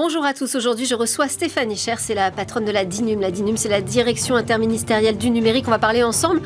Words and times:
Bonjour 0.00 0.24
à 0.24 0.32
tous. 0.32 0.54
Aujourd'hui, 0.54 0.86
je 0.86 0.94
reçois 0.94 1.26
Stéphanie 1.26 1.74
Cher, 1.76 1.98
c'est 1.98 2.14
la 2.14 2.30
patronne 2.30 2.64
de 2.64 2.70
la 2.70 2.84
DINUM. 2.84 3.20
La 3.20 3.32
DINUM, 3.32 3.56
c'est 3.56 3.68
la 3.68 3.80
direction 3.80 4.36
interministérielle 4.36 5.18
du 5.18 5.28
numérique. 5.28 5.64
On 5.66 5.72
va 5.72 5.80
parler 5.80 6.04
ensemble 6.04 6.40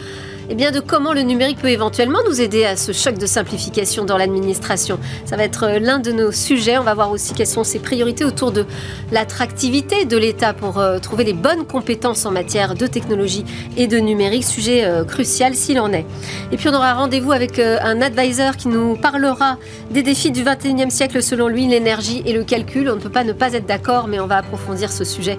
eh 0.53 0.55
bien, 0.55 0.71
de 0.71 0.81
comment 0.81 1.15
le 1.15 1.23
numérique 1.23 1.61
peut 1.61 1.71
éventuellement 1.71 2.19
nous 2.29 2.43
aider 2.43 2.67
à 2.67 2.77
ce 2.77 2.93
choc 2.93 3.17
de 3.17 3.25
simplification 3.25 4.05
dans 4.05 4.19
l'administration. 4.19 4.99
Ça 5.25 5.35
va 5.35 5.45
être 5.45 5.65
euh, 5.65 5.79
l'un 5.79 5.99
de 5.99 6.13
nos 6.13 6.31
sujets. 6.31 6.77
On 6.77 6.83
va 6.83 6.93
voir 6.93 7.11
aussi 7.11 7.33
quelles 7.33 7.47
sont 7.47 7.65
ses 7.65 7.79
priorités 7.79 8.23
autour 8.27 8.53
de 8.53 8.67
l'attractivité 9.13 10.05
de 10.05 10.19
l'État 10.19 10.53
pour 10.53 10.79
euh, 10.79 10.99
trouver 10.99 11.25
les 11.25 11.33
bonnes 11.33 11.65
compétences 11.65 12.27
en 12.27 12.33
matière 12.33 12.75
de 12.75 12.87
technologie 12.87 13.47
et 13.79 13.87
de 13.87 13.97
numérique, 13.97 14.45
sujet 14.45 14.85
euh, 14.85 15.05
crucial 15.05 15.55
s'il 15.55 15.81
en 15.81 15.91
est. 15.91 16.05
Et 16.53 16.59
puis 16.59 16.69
on 16.69 16.75
aura 16.75 16.93
rendez-vous 16.93 17.33
avec 17.33 17.59
un 17.59 18.03
advisor 18.03 18.59
qui 18.59 18.69
nous 18.69 18.95
parlera 18.97 19.57
des 19.91 20.03
défis 20.03 20.33
du 20.33 20.45
21e 20.45 20.91
siècle 20.91 21.23
selon 21.23 21.49
lui, 21.49 21.67
l'énergie 21.67 22.23
et 22.27 22.35
le 22.35 22.45
calcul. 22.45 22.91
On 22.91 22.97
ne 22.97 23.01
peut 23.01 23.09
pas 23.09 23.25
ne 23.25 23.33
pas 23.33 23.55
être 23.55 23.65
d'accord, 23.65 24.07
mais 24.07 24.21
on 24.21 24.27
va 24.27 24.37
approfondir 24.37 24.93
ce 24.93 25.05
sujet 25.05 25.39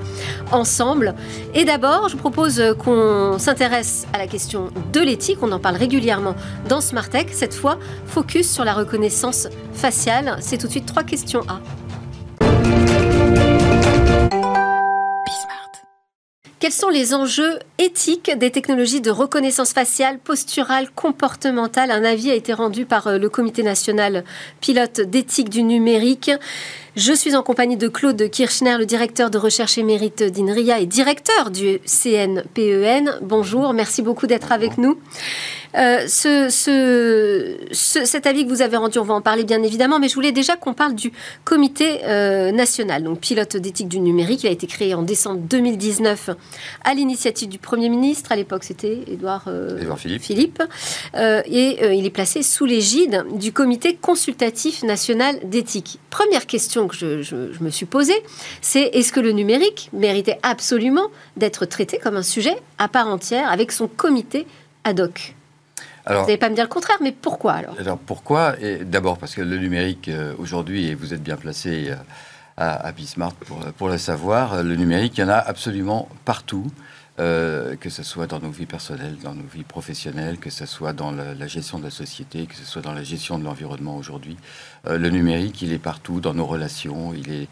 ensemble. 0.51 1.13
Et 1.53 1.65
d'abord, 1.65 2.09
je 2.09 2.17
propose 2.17 2.59
qu'on 2.83 3.37
s'intéresse 3.37 4.07
à 4.11 4.17
la 4.17 4.25
question 4.25 4.71
de 4.91 5.02
l'éthique. 5.03 5.39
On 5.41 5.51
en 5.51 5.59
parle 5.59 5.75
régulièrement 5.75 6.35
dans 6.67 6.79
Tech. 7.09 7.27
Cette 7.31 7.53
fois, 7.53 7.77
focus 8.07 8.49
sur 8.51 8.65
la 8.65 8.73
reconnaissance 8.73 9.47
faciale. 9.73 10.37
C'est 10.41 10.57
tout 10.57 10.67
de 10.67 10.71
suite 10.71 10.85
trois 10.85 11.03
questions 11.03 11.41
A. 11.47 11.59
sont 16.73 16.89
les 16.89 17.13
enjeux 17.13 17.59
éthiques 17.77 18.31
des 18.37 18.51
technologies 18.51 19.01
de 19.01 19.11
reconnaissance 19.11 19.73
faciale, 19.73 20.19
posturale, 20.19 20.89
comportementale? 20.93 21.91
Un 21.91 22.03
avis 22.03 22.31
a 22.31 22.35
été 22.35 22.51
rendu 22.51 22.85
par 22.85 23.07
euh, 23.07 23.17
le 23.17 23.29
Comité 23.29 23.63
national 23.63 24.23
pilote 24.59 24.99
d'éthique 25.01 25.49
du 25.49 25.63
numérique. 25.63 26.31
Je 26.95 27.13
suis 27.13 27.35
en 27.35 27.43
compagnie 27.43 27.77
de 27.77 27.87
Claude 27.87 28.29
Kirchner, 28.29 28.77
le 28.77 28.85
directeur 28.85 29.29
de 29.29 29.37
recherche 29.37 29.77
et 29.77 29.83
mérite 29.83 30.23
d'INRIA 30.23 30.79
et 30.79 30.85
directeur 30.85 31.49
du 31.49 31.79
CNPEN. 31.85 33.09
E 33.09 33.19
Bonjour, 33.21 33.73
merci 33.73 34.01
beaucoup 34.01 34.27
d'être 34.27 34.51
avec 34.51 34.77
nous. 34.77 34.99
Euh, 35.75 36.07
ce, 36.07 36.49
cet 37.71 38.27
avis 38.27 38.45
que 38.45 38.49
vous 38.49 38.61
avez 38.61 38.77
rendu, 38.77 38.99
on 38.99 39.03
va 39.03 39.13
en 39.13 39.21
parler 39.21 39.43
bien 39.43 39.63
évidemment, 39.63 39.99
mais 39.99 40.07
je 40.07 40.15
voulais 40.15 40.31
déjà 40.31 40.55
qu'on 40.55 40.73
parle 40.73 40.95
du 40.95 41.11
comité 41.43 42.01
euh, 42.05 42.51
national, 42.51 43.03
donc 43.03 43.19
pilote 43.19 43.57
d'éthique 43.57 43.87
du 43.87 43.99
numérique. 43.99 44.43
Il 44.43 44.47
a 44.47 44.51
été 44.51 44.67
créé 44.67 44.93
en 44.93 45.01
décembre 45.01 45.41
2019 45.41 46.29
à 46.83 46.93
l'initiative 46.93 47.49
du 47.49 47.57
Premier 47.57 47.89
ministre. 47.89 48.31
À 48.31 48.35
l'époque, 48.35 48.63
c'était 48.63 48.99
Édouard, 49.07 49.45
euh, 49.47 49.79
Philippe. 50.19 50.61
et 51.15 51.95
il 51.95 52.05
est 52.05 52.13
placé 52.13 52.43
sous 52.43 52.65
l'égide 52.65 53.25
du 53.35 53.51
comité 53.51 53.95
consultatif 53.95 54.83
national 54.83 55.37
d'éthique. 55.43 55.99
Première 56.09 56.45
question 56.45 56.87
que 56.87 56.95
je, 56.95 57.21
je 57.21 57.63
me 57.63 57.69
suis 57.69 57.85
posée, 57.85 58.21
c'est 58.61 58.83
est-ce 58.93 59.11
que 59.11 59.19
le 59.19 59.31
numérique 59.31 59.89
méritait 59.93 60.39
absolument 60.43 61.07
d'être 61.37 61.65
traité 61.65 61.97
comme 61.97 62.17
un 62.17 62.23
sujet 62.23 62.55
à 62.77 62.87
part 62.87 63.07
entière 63.07 63.49
avec 63.51 63.71
son 63.71 63.87
comité 63.87 64.45
ad 64.83 64.99
hoc? 64.99 65.35
Vous 66.07 66.13
n'allez 66.13 66.37
pas 66.37 66.49
me 66.49 66.55
dire 66.55 66.65
le 66.65 66.69
contraire, 66.69 66.97
mais 67.01 67.11
pourquoi 67.11 67.53
alors? 67.53 67.75
Alors 67.79 67.97
pourquoi? 67.97 68.55
D'abord 68.83 69.17
parce 69.17 69.35
que 69.35 69.41
le 69.41 69.57
numérique 69.57 70.09
euh, 70.09 70.33
aujourd'hui, 70.37 70.87
et 70.87 70.95
vous 70.95 71.13
êtes 71.13 71.23
bien 71.23 71.37
placé 71.37 71.89
euh, 71.89 71.95
à, 72.57 72.87
à 72.87 72.91
Bismarck 72.91 73.35
pour, 73.45 73.59
pour, 73.59 73.87
le 73.89 73.97
savoir, 73.97 74.53
euh, 74.53 74.63
le 74.63 74.75
numérique, 74.75 75.17
il 75.17 75.21
y 75.21 75.23
en 75.23 75.29
a 75.29 75.37
absolument 75.37 76.09
partout. 76.25 76.69
que 77.17 77.89
ce 77.89 78.01
soit 78.01 78.25
dans 78.25 78.39
nos 78.39 78.49
vies 78.49 78.65
personnelles, 78.65 79.17
dans 79.23 79.35
nos 79.35 79.45
vies 79.53 79.63
professionnelles, 79.63 80.39
que 80.39 80.49
ce 80.49 80.65
soit 80.65 80.93
dans 80.93 81.11
la, 81.11 81.47
gestion 81.47 81.77
de 81.77 81.83
la 81.83 81.91
société, 81.91 82.47
que 82.47 82.55
ce 82.55 82.65
soit 82.65 82.81
dans 82.81 82.91
la 82.91 83.03
gestion 83.03 83.37
de 83.37 83.43
l'environnement 83.43 83.95
aujourd'hui. 83.97 84.35
le 84.87 85.09
numérique, 85.09 85.61
il 85.61 85.71
est 85.73 85.83
partout, 85.91 86.21
dans 86.21 86.33
nos 86.33 86.47
relations, 86.47 87.13
il 87.13 87.31
est 87.31 87.47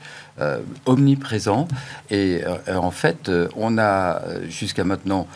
omniprésent. 0.87 1.67
Et 2.09 2.42
en 2.67 2.89
fait, 2.89 3.30
on 3.55 3.77
a 3.77 4.21
jusqu'à 4.49 4.83
maintenant 4.83 5.27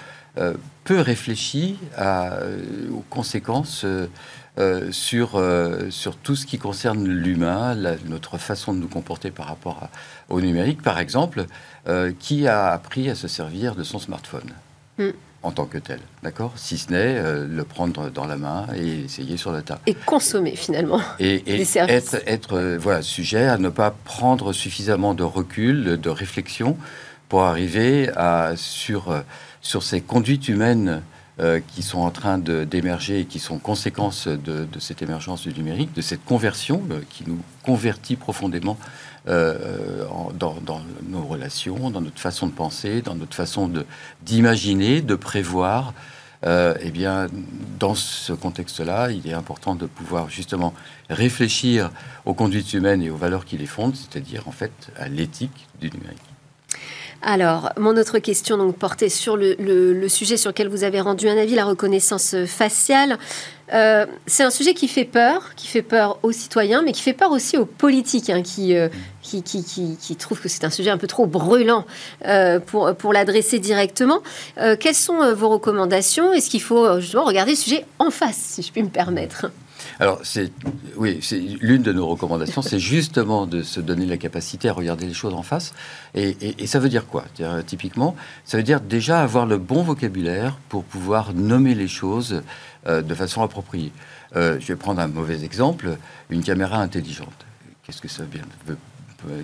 peu 0.86 1.02
réfléchi 1.02 1.78
à, 1.98 2.36
euh, 2.36 2.60
aux 2.94 3.04
conséquences 3.10 3.84
euh, 3.84 4.08
euh, 4.58 4.90
sur, 4.92 5.44
sur 5.90 6.16
tout 6.16 6.38
ce 6.38 6.46
qui 6.46 6.58
concerne 6.58 7.06
l'humain, 7.06 7.76
notre 8.06 8.38
façon 8.38 8.74
de 8.74 8.80
nous 8.80 8.88
comporter 8.88 9.30
par 9.30 9.48
rapport 9.48 9.90
au 10.30 10.40
numérique, 10.40 10.82
par 10.82 10.98
exemple, 10.98 11.46
qui 12.20 12.48
a 12.48 12.72
appris 12.72 13.10
à 13.10 13.16
se 13.16 13.28
servir 13.28 13.76
de 13.76 13.84
son 13.84 14.00
smartphone 14.00 14.54
hmm. 14.98 15.10
en 15.44 15.52
tant 15.52 15.66
que 15.66 15.78
tel, 15.78 16.00
d'accord? 16.24 16.54
Si 16.56 16.78
ce 16.78 16.90
n'est 16.90 17.22
le 17.22 17.64
prendre 17.66 18.10
dans 18.10 18.26
la 18.26 18.38
main 18.38 18.68
et 18.74 19.04
essayer 19.04 19.36
sur 19.36 19.52
la 19.52 19.62
table. 19.62 19.82
Et 19.88 19.94
consommer 19.94 20.56
finalement 20.56 21.02
et, 21.20 21.44
être, 21.76 22.16
être 22.26 22.78
voilà, 22.80 23.02
sujet 23.02 23.48
à 23.48 23.58
ne 23.58 23.68
pas 23.68 23.92
prendre 23.92 24.54
suffisamment 24.54 25.14
de 25.14 25.24
recul, 25.24 26.00
de 26.00 26.10
réflexion 26.10 26.78
pour 27.30 27.44
arriver 27.44 28.10
sur 28.56 29.24
sur 29.66 29.82
ces 29.82 30.00
conduites 30.00 30.48
humaines 30.48 31.02
euh, 31.42 31.60
qui 31.76 31.82
sont 31.82 32.00
en 32.00 32.12
train 32.12 32.38
d'émerger 32.38 33.20
et 33.20 33.26
qui 33.26 33.40
sont 33.40 33.58
conséquences 33.58 34.30
de, 34.30 34.68
cette 34.80 35.02
émergence 35.02 35.42
du 35.42 35.54
numérique, 35.54 35.92
de 35.94 36.02
cette 36.02 36.24
conversion 36.24 36.82
euh, 36.92 37.02
qui 37.10 37.26
nous 37.28 37.40
convertit 37.62 38.16
profondément 38.16 38.78
euh, 39.28 40.06
dans, 40.40 40.56
nos 41.10 41.26
relations, 41.26 41.90
dans 41.90 42.00
notre 42.00 42.22
façon 42.22 42.48
de 42.48 42.54
penser, 42.54 43.02
dans 43.02 43.16
notre 43.16 43.36
façon 43.36 43.70
d'imaginer, 44.22 45.02
de, 45.02 45.16
prévoir. 45.16 45.94
eh 46.46 46.92
bien, 46.92 47.28
dans 47.80 47.96
ce 47.96 48.32
contexte-là, 48.32 49.10
il 49.10 49.28
est 49.28 49.34
important 49.34 49.74
de 49.76 49.88
pouvoir 49.88 50.30
justement 50.30 50.74
réfléchir 51.10 51.90
aux 52.24 52.36
conduites 52.36 52.72
humaines 52.74 53.02
et 53.02 53.10
aux 53.10 53.18
valeurs 53.18 53.46
qui 53.46 53.58
les 53.58 53.66
fondent, 53.66 53.96
c'est-à-dire 53.96 54.48
en 54.48 54.52
fait 54.52 54.92
à 54.96 55.08
l'éthique 55.08 55.68
du 55.82 55.90
numérique. 55.90 56.35
Alors, 57.28 57.72
mon 57.78 57.98
autre 57.98 58.20
question 58.20 58.56
donc 58.56 58.78
portait 58.78 59.10
sur 59.10 59.36
le, 59.36 60.08
sujet 60.10 60.38
sur 60.38 60.52
lequel 60.52 60.68
vous 60.68 60.84
avez 60.84 61.02
rendu 61.02 61.28
un 61.28 61.36
avis, 61.36 61.56
la 61.56 61.66
reconnaissance 61.66 62.36
faciale. 62.46 63.18
Euh, 63.74 64.06
c'est 64.28 64.44
un 64.44 64.52
sujet 64.52 64.76
qui 64.76 64.88
fait 64.88 65.06
peur, 65.06 65.56
qui 65.56 65.66
fait 65.66 65.82
peur 65.82 66.20
aux 66.22 66.32
citoyens, 66.32 66.84
mais 66.84 66.92
qui 66.92 67.02
fait 67.02 67.14
peur 67.14 67.32
aussi 67.32 67.58
aux 67.58 67.66
politiques, 67.66 68.30
hein, 68.30 68.44
euh, 68.60 68.90
qui, 69.24 69.42
qui, 69.42 70.16
trouvent 70.18 70.40
que 70.40 70.48
c'est 70.48 70.66
un 70.66 70.70
sujet 70.70 70.92
un 70.92 71.00
peu 71.00 71.08
trop 71.08 71.26
brûlant 71.26 71.86
euh, 72.28 72.60
pour, 72.60 72.94
pour 72.96 73.12
l'adresser 73.12 73.58
directement. 73.58 74.22
quelles 74.80 74.94
sont 74.94 75.34
vos 75.34 75.50
recommandations? 75.50 76.32
Est-ce 76.32 76.52
qu'il 76.52 76.62
faut 76.62 77.00
justement 77.00 77.26
regarder 77.26 77.54
le 77.54 77.58
sujet 77.58 77.86
en 77.98 78.12
face, 78.12 78.38
si 78.38 78.62
je 78.62 78.72
puis 78.72 78.84
me 78.84 78.90
permettre? 78.90 79.48
Alors, 80.00 80.20
c'est 80.24 80.52
oui, 80.98 81.20
c'est 81.22 81.40
l'une 81.40 81.84
de 81.84 81.94
nos 81.94 82.08
recommandations, 82.08 82.62
c'est 82.62 82.80
justement 82.80 83.48
de 83.48 83.62
se 83.62 83.80
donner 83.80 84.06
la 84.06 84.18
capacité 84.18 84.70
à 84.70 84.74
regarder 84.74 85.06
les 85.06 85.14
choses 85.14 85.34
en 85.34 85.44
face. 85.44 85.74
Et, 86.14 86.66
ça 86.68 86.80
veut 86.80 86.90
dire 86.90 87.06
quoi? 87.06 87.26
Typiquement, 87.66 88.16
ça 88.44 88.58
veut 88.58 88.64
dire 88.64 88.82
déjà 88.82 89.22
avoir 89.22 89.46
le 89.46 89.58
bon 89.58 89.84
vocabulaire 89.84 90.58
pour 90.70 90.84
pouvoir 90.84 91.34
nommer 91.34 91.76
les 91.76 91.88
choses 91.88 92.42
euh, 92.88 93.02
de 93.02 93.16
façon 93.16 93.42
appropriée. 93.42 93.92
Euh, 94.36 94.58
je 94.60 94.68
vais 94.68 94.76
prendre 94.76 95.02
un 95.02 95.08
mauvais 95.08 95.44
exemple 95.44 95.98
une 96.30 96.44
caméra 96.44 96.80
intelligente. 96.80 97.46
Qu'est-ce 97.84 98.02
que 98.02 98.08
ça 98.08 98.24
veut 98.24 98.78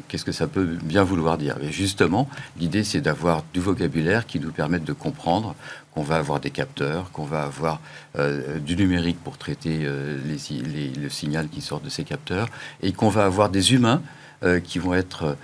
qu'est-ce 0.08 0.25
que 0.25 0.31
ça 0.31 0.47
peut 0.47 0.78
bien 0.84 1.03
vouloir 1.03 1.38
dire? 1.38 1.58
Justement, 1.69 2.30
l'idée, 2.59 2.84
c'est 2.84 3.02
d'avoir 3.02 3.44
du 3.53 3.59
vocabulaire 3.59 4.25
qui 4.25 4.40
nous 4.40 4.52
permette 4.52 4.84
de 4.84 4.94
comprendre 4.94 5.56
qu'on 5.94 6.03
va 6.03 6.18
avoir 6.18 6.40
des 6.40 6.52
capteurs, 6.52 7.12
qu'on 7.12 7.25
va 7.25 7.44
avoir 7.44 7.81
euh, 8.18 8.59
du 8.59 8.75
numérique 8.75 9.18
pour 9.24 9.38
traiter 9.38 9.81
euh, 9.84 10.18
le 10.25 11.09
signal 11.09 11.50
qui 11.50 11.62
sort 11.62 11.81
de 11.81 11.90
ces 11.90 12.03
capteurs, 12.03 12.47
et 12.81 12.94
qu'on 12.94 13.09
va 13.09 13.25
avoir 13.25 13.50
des 13.50 13.74
humains 13.74 14.02
euh, 14.44 14.59
qui 14.59 14.80
vont 14.80 14.94
être 14.94 15.38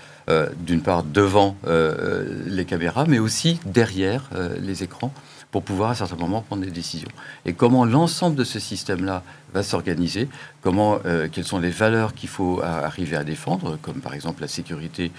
d'une 0.59 0.81
part 0.81 1.03
devant 1.03 1.55
les 1.65 2.65
caméras, 2.65 3.05
mais 3.07 3.17
aussi 3.17 3.61
derrière 3.65 4.29
les 4.59 4.83
écrans 4.83 5.13
pour 5.51 5.63
pouvoir 5.63 5.91
à 5.91 5.95
certains 5.95 6.17
moments 6.17 6.41
prendre 6.41 6.63
des 6.63 6.71
décisions. 6.71 7.09
Et 7.45 7.53
comment 7.53 7.85
l'ensemble 7.85 8.35
de 8.35 8.43
ce 8.43 8.59
système-là 8.59 9.23
va 9.53 9.63
s'organiser, 9.63 10.27
comment, 10.61 10.99
quelles 11.31 11.45
sont 11.45 11.59
les 11.59 11.69
valeurs 11.69 12.13
qu'il 12.13 12.27
faut 12.29 12.61
arriver 12.61 13.15
à 13.15 13.23
défendre, 13.23 13.77
comme 13.81 14.01
par 14.01 14.13
exemple 14.13 14.41
la 14.41 14.49
sécurité 14.49 15.11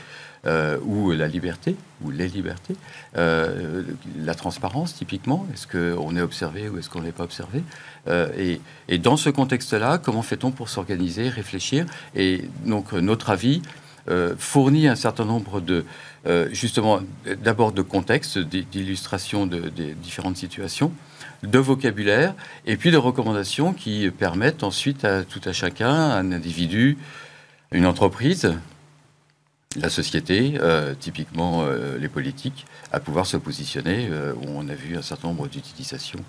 euh, 0.47 0.79
ou 0.85 1.11
la 1.11 1.27
liberté, 1.27 1.75
ou 2.01 2.13
les 2.13 2.29
libertés, 2.29 2.77
euh, 3.17 3.83
la 4.17 4.37
transparence 4.37 4.95
typiquement, 4.95 5.45
est-ce 5.53 5.67
qu'on 5.67 6.17
est 6.17 6.21
observé 6.21 6.69
ou 6.69 6.79
est-ce 6.79 6.89
qu'on 6.89 7.01
n'est 7.01 7.11
pas 7.11 7.25
observé 7.25 7.65
euh, 8.07 8.57
et, 8.89 8.99
dans 8.99 9.17
ce 9.17 9.31
contexte-là, 9.31 9.99
comment 9.99 10.23
fait-on 10.23 10.53
pour 10.53 10.69
s'organiser, 10.69 11.29
réfléchir 11.29 11.87
Et 12.15 12.45
donc 12.65 12.93
notre 12.93 13.31
avis 13.31 13.63
fournit 14.39 14.89
un 14.89 14.97
certain 14.97 15.25
nombre 15.25 15.61
de, 15.61 15.85
justement, 16.53 17.01
d'abord 17.43 17.73
de 17.73 17.83
contextes, 17.83 18.39
d'illustrations 18.39 19.47
de, 19.47 19.69
des 19.69 19.95
différentes 19.95 20.37
situations, 20.37 20.93
de 21.43 21.59
vocabulaire, 21.59 22.35
et 22.67 22.77
puis 22.77 22.91
de 22.91 22.97
recommandations 22.97 23.73
qui 23.73 24.11
permettent 24.11 24.63
ensuite 24.63 25.05
à 25.05 25.25
tout 25.25 25.41
à 25.45 25.53
chacun, 25.53 25.93
un 25.93 26.33
individu, 26.33 26.99
une 27.71 27.87
entreprise, 27.87 28.55
la 29.77 29.91
société, 29.91 30.55
euh, 30.61 30.95
typiquement 30.99 31.63
euh, 31.63 31.99
les 31.99 32.09
politiques, 32.09 32.67
à 32.91 33.01
pouvoir 33.01 33.27
se 33.27 33.37
positionner, 33.37 34.09
euh, 34.11 34.33
où 34.35 34.47
on 34.49 34.69
a 34.69 34.75
vu 34.75 34.97
un 34.97 35.03
certain 35.03 35.29
nombre 35.29 35.49
d'utilisations 35.49 36.21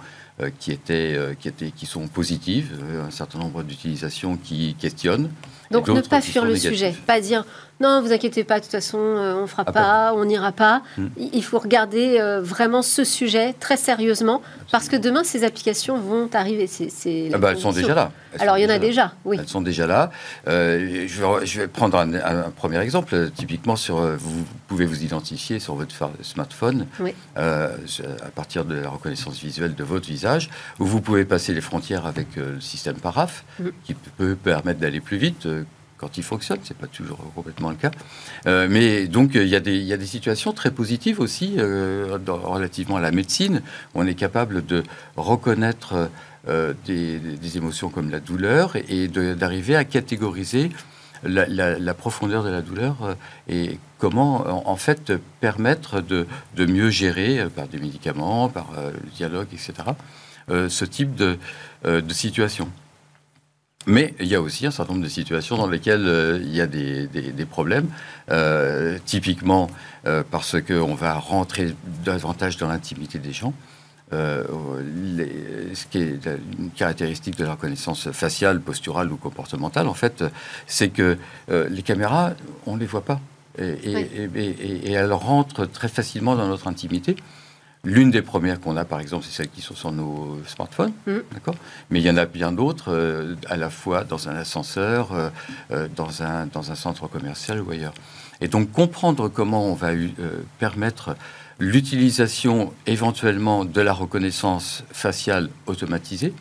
qui, 0.57 0.71
étaient, 0.71 1.35
qui, 1.37 1.49
étaient, 1.49 1.71
qui 1.71 1.85
sont 1.85 2.07
positives, 2.07 2.71
un 3.05 3.11
certain 3.11 3.39
nombre 3.39 3.61
d'utilisations 3.61 4.37
qui 4.37 4.73
questionnent. 4.79 5.29
Donc 5.71 5.87
ne 5.87 6.01
pas 6.01 6.21
fuir 6.21 6.45
le 6.45 6.55
sujet, 6.55 6.95
pas 7.05 7.21
dire 7.21 7.45
non, 7.81 8.01
vous 8.01 8.11
inquiétez 8.11 8.43
pas, 8.43 8.59
de 8.59 8.65
toute 8.65 8.73
façon, 8.73 8.97
euh, 8.97 9.35
on 9.35 9.47
fera 9.47 9.63
ah, 9.65 9.71
pas, 9.71 10.13
on 10.13 10.25
n'ira 10.25 10.51
pas. 10.51 10.81
Hmm. 10.97 11.07
Il 11.17 11.43
faut 11.43 11.59
regarder 11.59 12.19
euh, 12.19 12.41
vraiment 12.41 12.81
ce 12.81 13.05
sujet 13.05 13.53
très 13.57 13.77
sérieusement, 13.77 14.41
parce 14.69 14.89
que 14.89 14.97
demain, 14.97 15.23
ces 15.23 15.45
applications 15.45 15.97
vont 15.97 16.29
arriver. 16.33 16.67
C'est, 16.67 17.29
ah 17.33 17.37
bah, 17.37 17.51
elles 17.51 17.59
sont 17.59 17.71
déjà 17.71 17.95
là. 17.95 18.11
Alors, 18.37 18.57
il 18.57 18.63
y 18.63 18.65
en 18.65 18.69
a 18.69 18.79
déjà, 18.79 19.13
oui. 19.23 19.37
Elles 19.39 19.47
sont 19.47 19.61
déjà 19.61 19.87
là. 19.87 20.11
Euh, 20.49 21.05
je, 21.07 21.59
vais, 21.59 21.67
prendre 21.67 21.97
un, 21.97 22.51
premier 22.51 22.79
exemple. 22.81 23.31
Typiquement, 23.33 23.77
sur, 23.77 23.95
vous 23.95 24.43
pouvez 24.67 24.85
vous 24.85 25.01
identifier 25.01 25.59
sur 25.59 25.75
votre 25.75 25.95
smartphone 26.21 26.85
à 27.37 28.31
partir 28.35 28.65
de 28.65 28.75
la 28.75 28.89
reconnaissance 28.89 29.39
visuelle 29.39 29.73
de 29.73 29.83
votre 29.85 30.07
visage, 30.07 30.49
où 30.79 30.85
vous 30.85 30.99
pouvez 30.99 31.23
passer 31.23 31.53
les 31.53 31.61
frontières 31.61 32.05
avec 32.05 32.35
le 32.35 32.59
système 32.59 32.95
Paraf, 32.95 33.45
hmm. 33.61 33.69
qui 33.85 33.93
peut 33.93 34.35
permettre 34.35 34.81
d'aller 34.81 34.99
plus 34.99 35.17
vite 35.17 35.47
quand 35.99 36.17
il 36.17 36.23
fonctionne. 36.23 36.59
C'est 36.63 36.77
pas 36.77 36.87
toujours 36.87 37.19
complètement 37.35 37.69
le 37.69 37.75
cas. 37.75 37.91
Euh, 38.47 38.67
mais 38.69 39.07
donc, 39.07 39.31
il 39.35 39.47
y, 39.47 39.55
a 39.55 39.59
des, 39.59 40.05
situations 40.05 40.53
très 40.53 40.71
positives 40.71 41.19
aussi 41.19 41.55
euh, 41.57 42.17
relativement 42.27 42.97
à 42.97 43.01
la 43.01 43.11
médecine. 43.11 43.61
On 43.93 44.07
est 44.07 44.15
capable 44.15 44.65
de 44.65 44.83
reconnaître 45.17 46.09
euh, 46.47 46.73
des, 46.85 47.57
émotions 47.57 47.89
comme 47.89 48.09
la 48.09 48.19
douleur 48.19 48.75
et 48.87 49.07
d'arriver 49.07 49.75
à 49.75 49.83
catégoriser 49.83 50.71
la, 51.23 51.93
profondeur 51.93 52.43
de 52.43 52.49
la 52.49 52.61
douleur 52.61 53.17
et 53.49 53.77
comment, 53.97 54.69
en, 54.69 54.77
fait, 54.77 55.11
permettre 55.41 56.01
de, 56.01 56.25
mieux 56.57 56.89
gérer 56.89 57.45
par 57.53 57.67
des 57.67 57.77
médicaments, 57.77 58.47
par 58.47 58.71
le 58.77 59.09
dialogue, 59.09 59.47
etc., 59.51 59.73
ce 60.47 60.85
type 60.85 61.15
de 61.15 61.37
situation. 62.09 62.69
Mais 63.89 64.13
il 64.19 64.27
y 64.27 64.35
a 64.35 64.41
aussi 64.41 64.67
un 64.67 64.71
certain 64.71 64.93
nombre 64.93 65.03
de 65.03 65.09
situations 65.09 65.57
dans 65.57 65.67
lesquelles 65.67 66.05
euh, 66.07 66.39
il 66.43 66.55
y 66.55 66.61
a 66.61 66.67
des, 66.67 67.45
problèmes, 67.49 67.87
euh, 68.29 68.99
typiquement 69.03 69.67
euh, 70.05 70.21
parce 70.29 70.61
qu'on 70.61 70.93
va 70.93 71.15
rentrer 71.15 71.75
davantage 72.05 72.57
dans 72.57 72.67
l'intimité 72.67 73.17
des 73.17 73.33
gens. 73.33 73.51
ce 74.11 75.85
qui 75.89 75.97
est 75.97 76.19
une 76.59 76.69
caractéristique 76.69 77.35
de 77.35 77.45
la 77.45 77.53
reconnaissance 77.53 78.11
faciale, 78.11 78.61
posturale 78.61 79.11
ou 79.11 79.17
comportementale, 79.17 79.87
en 79.87 79.95
fait, 79.95 80.23
c'est 80.67 80.89
que 80.89 81.17
les 81.47 81.81
caméras, 81.81 82.33
on 82.67 82.75
ne 82.75 82.79
les 82.79 82.85
voit 82.85 83.05
pas. 83.05 83.19
et, 83.57 84.91
elles 84.91 85.13
rentrent 85.13 85.65
très 85.65 85.87
facilement 85.87 86.35
dans 86.35 86.47
notre 86.47 86.67
intimité. 86.67 87.15
L'une 87.85 88.11
des 88.11 88.21
premières 88.21 88.59
qu'on 88.59 88.75
a, 88.75 88.83
par 88.83 88.99
exemple, 88.99 89.25
c'est 89.25 89.31
celles 89.31 89.49
qui 89.49 89.61
sont 89.61 89.73
sur 89.73 89.93
nos 89.93 90.41
smartphones, 90.45 90.91
mm. 91.07 91.19
d'accord? 91.33 91.55
Mais 91.89 92.01
il 92.01 92.05
y 92.05 92.09
en 92.09 92.17
a 92.17 92.25
bien 92.25 92.51
d'autres, 92.51 92.91
euh, 92.91 93.35
à 93.47 93.55
la 93.55 93.69
fois 93.69 94.03
dans 94.03 94.27
un 94.27 94.35
ascenseur, 94.35 95.13
euh, 95.13 95.29
euh, 95.71 95.87
dans, 95.95 96.21
un, 96.21 96.47
dans 96.47 96.71
un 96.71 96.75
centre 96.75 97.07
commercial 97.07 97.61
ou 97.61 97.71
ailleurs. 97.71 97.93
Et 98.41 98.49
donc, 98.49 98.71
comprendre 98.71 99.29
comment 99.29 99.65
on 99.65 99.75
va 99.75 99.91
permettre 100.59 101.15
l'utilisation 101.57 102.73
éventuellement 102.85 103.63
de 103.63 103.81
la 103.81 103.93
reconnaissance 103.93 104.83
faciale 104.91 105.49
automatisée, 105.65 106.33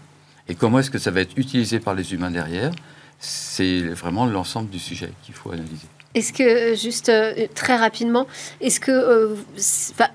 et 0.49 0.55
comment 0.55 0.81
est-ce 0.81 0.91
que 0.91 0.99
ça 0.99 1.11
va 1.11 1.21
être 1.21 1.37
utilisé 1.37 1.79
par 1.79 1.95
les 1.95 2.15
humains 2.15 2.31
derrière, 2.31 2.73
c'est 3.21 3.81
vraiment 3.81 4.27
l'ensemble 4.27 4.71
du 4.71 4.79
sujet 4.79 5.13
qu'il 5.23 5.35
faut 5.35 5.51
analyser. 5.53 5.89
Est-ce 6.15 6.33
que, 6.33 6.43
euh, 6.43 6.75
juste 6.75 7.11
euh, 7.11 7.47
très 7.55 7.77
rapidement, 7.77 8.27
est-ce 8.61 8.81
que, 8.81 8.91
euh, 8.91 9.35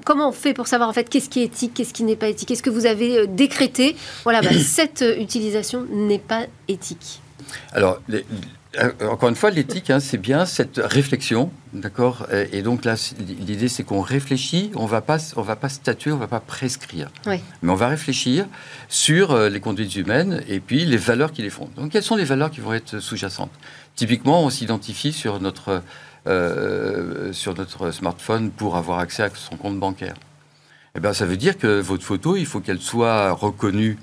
comment 0.05 0.29
on 0.29 0.31
fait 0.31 0.53
pour 0.53 0.67
savoir 0.67 0.89
en 0.89 0.93
fait 0.93 1.07
qu'est-ce 1.07 1.29
qui 1.29 1.41
est 1.41 1.45
éthique, 1.45 1.75
qu'est-ce 1.75 1.93
qui 1.93 2.03
n'est 2.03 2.15
pas 2.15 2.29
éthique? 2.29 2.49
Est-ce 2.49 2.63
que 2.63 2.71
vous 2.71 2.87
avez 2.87 3.27
décrété, 3.27 3.95
voilà, 4.23 4.41
bah, 4.41 4.49
cette 4.65 5.05
utilisation 5.19 5.85
n'est 5.91 6.19
pas 6.19 6.47
éthique? 6.67 7.21
Alors, 7.73 7.99
encore 9.01 9.29
une 9.29 9.35
fois, 9.35 9.51
l'éthique, 9.51 9.89
hein, 9.89 9.99
c'est 9.99 10.17
bien 10.17 10.45
cette 10.45 10.81
réflexion, 10.83 11.51
d'accord? 11.73 12.25
Et 12.51 12.61
donc 12.61 12.85
là, 12.85 12.95
l'idée, 13.19 13.67
c'est 13.67 13.83
qu'on 13.83 14.01
réfléchit, 14.01 14.71
on 14.75 14.85
va 14.85 15.01
pas, 15.01 15.17
on 15.35 15.41
va 15.41 15.55
pas 15.55 15.69
statuer, 15.69 16.11
on 16.11 16.17
va 16.17 16.27
pas 16.27 16.39
prescrire, 16.39 17.09
mais 17.27 17.71
on 17.71 17.75
va 17.75 17.87
réfléchir 17.87 18.45
sur 18.89 19.37
les 19.37 19.59
conduites 19.59 19.95
humaines 19.95 20.43
et 20.47 20.59
puis 20.59 20.85
les 20.85 20.97
valeurs 20.97 21.31
qui 21.31 21.43
les 21.43 21.49
font. 21.51 21.69
Donc, 21.75 21.91
quelles 21.91 22.03
sont 22.03 22.15
les 22.15 22.25
valeurs 22.25 22.49
qui 22.49 22.61
vont 22.61 22.73
être 22.73 22.99
sous-jacentes? 22.99 23.51
Typiquement, 23.95 24.43
on 24.43 24.49
s'identifie 24.49 25.13
sur 25.13 25.39
notre, 25.39 25.83
euh, 26.25 27.31
sur 27.33 27.53
notre 27.55 27.91
smartphone 27.91 28.49
pour 28.49 28.75
avoir 28.77 28.99
accès 28.99 29.23
à 29.23 29.29
son 29.35 29.57
compte 29.57 29.79
bancaire. 29.79 30.15
Eh 30.95 30.99
bien, 30.99 31.13
ça 31.13 31.25
veut 31.25 31.37
dire 31.37 31.57
que 31.57 31.79
votre 31.79 32.03
photo, 32.03 32.35
il 32.35 32.45
faut 32.45 32.59
qu'elle 32.59 32.79
soit 32.79 33.31
reconnue 33.31 33.97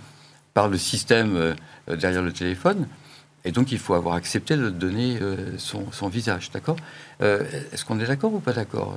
par 0.55 0.69
le 0.69 0.79
système 0.79 1.37
euh, 1.37 1.97
derrière 1.97 2.23
le 2.23 2.33
téléphone. 2.33 2.87
Et 3.45 3.53
donc, 3.53 3.73
il 3.73 3.79
faut 3.79 3.95
avoir 3.95 4.15
accepté 4.17 4.57
de 4.57 4.69
donner 4.69 5.19
euh, 5.21 5.57
son, 5.57 6.09
visage, 6.09 6.51
d'accord? 6.51 6.77
Est-ce 7.21 7.85
qu'on 7.85 8.01
est, 8.01 8.07
d'accord 8.07 8.35
ou 8.35 8.41
pas 8.41 8.53
d'accord? 8.53 8.97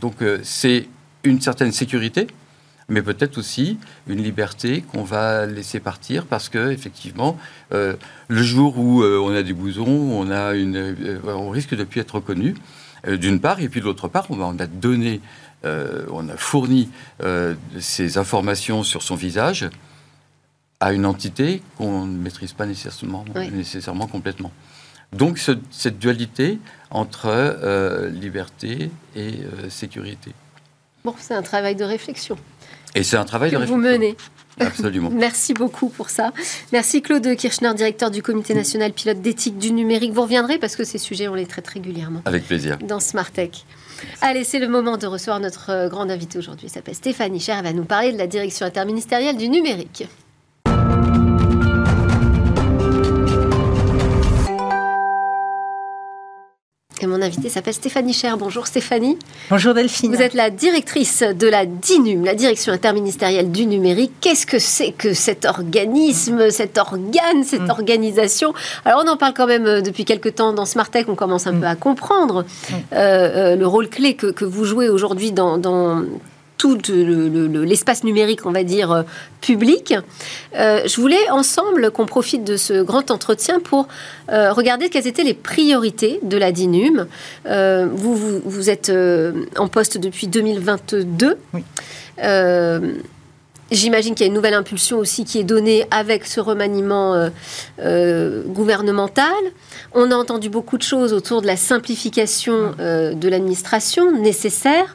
Donc, 0.00 0.16
c'est 0.42 0.88
une 1.24 1.40
certaine 1.40 1.72
sécurité, 1.72 2.26
mais 2.90 3.02
peut-être 3.02 3.38
aussi 3.38 3.78
une 4.08 4.22
liberté 4.22 4.82
qu'on 4.82 5.04
va 5.04 5.46
laisser 5.46 5.80
partir 5.80 6.26
parce 6.26 6.48
que 6.48 6.70
effectivement, 6.72 7.38
euh, 7.72 7.94
le 8.28 8.42
jour 8.42 8.78
où 8.78 9.02
euh, 9.02 9.18
on 9.18 9.32
a 9.34 9.42
des 9.42 9.52
bousons, 9.52 9.86
on 9.86 10.30
a 10.30 10.54
une, 10.54 10.76
euh, 10.76 11.18
on 11.24 11.48
risque 11.48 11.74
de 11.74 11.84
plus 11.84 12.00
être 12.00 12.16
reconnu. 12.16 12.54
D'une 13.08 13.40
part, 13.40 13.60
et 13.60 13.70
puis 13.70 13.80
d'autre 13.80 14.08
part, 14.08 14.26
on 14.28 14.58
a 14.58 14.66
donné, 14.66 15.22
on 15.64 16.28
a 16.28 16.36
fourni 16.36 16.90
ces 17.78 18.18
informations 18.18 18.82
sur 18.82 19.02
son 19.02 19.14
visage 19.14 19.70
à 20.80 20.92
une 20.92 21.06
entité 21.06 21.62
qu'on 21.76 22.06
ne 22.06 22.16
maîtrise 22.16 22.52
pas 22.52 22.66
nécessairement, 22.66 23.24
nécessairement 23.52 24.06
complètement. 24.06 24.50
Donc 25.12 25.38
cette 25.38 25.98
dualité 25.98 26.58
entre 26.90 28.08
liberté 28.12 28.90
et 29.14 29.34
sécurité. 29.68 30.32
Bon, 31.04 31.14
c'est 31.18 31.34
un 31.34 31.42
travail 31.42 31.76
de 31.76 31.84
réflexion. 31.84 32.36
Et 32.94 33.02
c'est 33.02 33.16
un 33.16 33.24
travail 33.24 33.50
que 33.50 33.56
de 33.56 33.64
vous 33.64 33.76
menez. 33.76 34.16
Absolument. 34.58 35.10
Merci 35.12 35.54
beaucoup 35.54 35.88
pour 35.88 36.10
ça. 36.10 36.32
Merci 36.72 37.02
Claude 37.02 37.34
Kirchner, 37.36 37.72
directeur 37.74 38.10
du 38.10 38.22
Comité 38.22 38.54
national 38.54 38.92
pilote 38.92 39.20
d'éthique 39.20 39.58
du 39.58 39.72
numérique. 39.72 40.12
Vous 40.12 40.22
reviendrez 40.22 40.58
parce 40.58 40.76
que 40.76 40.84
ces 40.84 40.98
sujets, 40.98 41.28
on 41.28 41.34
les 41.34 41.46
traite 41.46 41.68
régulièrement. 41.68 42.22
Avec 42.24 42.46
plaisir. 42.46 42.78
Dans 42.78 43.00
Smart 43.00 43.30
Tech. 43.30 43.64
Allez, 44.20 44.44
c'est 44.44 44.58
le 44.58 44.68
moment 44.68 44.96
de 44.96 45.06
recevoir 45.06 45.40
notre 45.40 45.70
euh, 45.70 45.88
grande 45.88 46.10
invitée 46.10 46.38
aujourd'hui. 46.38 46.66
Elle 46.66 46.72
s'appelle 46.72 46.94
Stéphanie 46.94 47.40
Cher. 47.40 47.58
Elle 47.58 47.64
va 47.64 47.72
nous 47.72 47.84
parler 47.84 48.12
de 48.12 48.18
la 48.18 48.26
direction 48.26 48.66
interministérielle 48.66 49.36
du 49.36 49.48
numérique. 49.48 50.04
Mon 57.06 57.22
invité 57.22 57.48
s'appelle 57.48 57.74
Stéphanie 57.74 58.12
Cher. 58.12 58.36
Bonjour 58.36 58.66
Stéphanie. 58.66 59.18
Bonjour 59.48 59.72
Delphine. 59.74 60.14
Vous 60.14 60.20
êtes 60.20 60.34
la 60.34 60.50
directrice 60.50 61.22
de 61.22 61.48
la 61.48 61.64
DINUM, 61.64 62.24
la 62.24 62.34
direction 62.34 62.72
interministérielle 62.72 63.50
du 63.50 63.66
numérique. 63.66 64.12
Qu'est-ce 64.20 64.46
que 64.46 64.58
c'est 64.58 64.92
que 64.92 65.14
cet 65.14 65.44
organisme, 65.46 66.50
cet 66.50 66.78
organe, 66.78 67.42
cette 67.44 67.62
mm. 67.62 67.70
organisation? 67.70 68.52
Alors 68.84 69.02
on 69.04 69.08
en 69.08 69.16
parle 69.16 69.34
quand 69.34 69.46
même 69.46 69.66
euh, 69.66 69.80
depuis 69.80 70.04
quelques 70.04 70.34
temps 70.34 70.52
dans 70.52 70.66
Smartech, 70.66 71.08
on 71.08 71.14
commence 71.14 71.46
un 71.46 71.52
mm. 71.52 71.60
peu 71.60 71.66
à 71.66 71.74
comprendre 71.74 72.42
mm. 72.42 72.74
euh, 72.92 73.52
euh, 73.52 73.56
le 73.56 73.66
rôle 73.66 73.88
clé 73.88 74.14
que, 74.14 74.44
vous 74.44 74.64
jouez 74.64 74.88
aujourd'hui 74.88 75.32
dans, 75.32 75.58
dans 75.58 76.02
tout 76.60 76.76
l'espace 77.64 78.04
numérique, 78.04 78.44
on 78.44 78.52
va 78.52 78.64
dire, 78.64 78.92
euh, 78.92 79.02
public. 79.40 79.94
Euh, 80.54 80.82
je 80.86 81.00
voulais 81.00 81.30
ensemble 81.30 81.90
qu'on 81.90 82.04
profite 82.04 82.44
de 82.44 82.58
ce 82.58 82.82
grand 82.82 83.10
entretien 83.10 83.60
pour 83.60 83.88
euh, 84.30 84.52
regarder 84.52 84.90
quelles 84.90 85.06
étaient 85.06 85.24
les 85.24 85.32
priorités 85.32 86.20
de 86.22 86.36
la 86.36 86.52
DINUM. 86.52 87.06
vous, 87.46 88.40
vous, 88.44 88.68
êtes 88.68 88.92
en 89.56 89.68
poste 89.68 89.96
depuis 89.96 90.26
2022. 90.26 91.38
J'imagine 93.70 94.14
qu'il 94.14 94.26
y 94.26 94.28
a 94.28 94.28
une 94.28 94.34
nouvelle 94.34 94.54
impulsion 94.54 94.98
aussi 94.98 95.24
qui 95.24 95.38
est 95.38 95.44
donnée 95.44 95.86
avec 95.90 96.26
ce 96.26 96.40
remaniement 96.40 97.30
gouvernemental. 97.78 99.42
On 99.94 100.10
a 100.10 100.14
entendu 100.14 100.50
beaucoup 100.50 100.76
de 100.76 100.82
choses 100.82 101.14
autour 101.14 101.40
de 101.40 101.46
la 101.46 101.56
simplification 101.56 102.74
de 102.78 103.28
l'administration 103.28 104.10
nécessaire. 104.12 104.94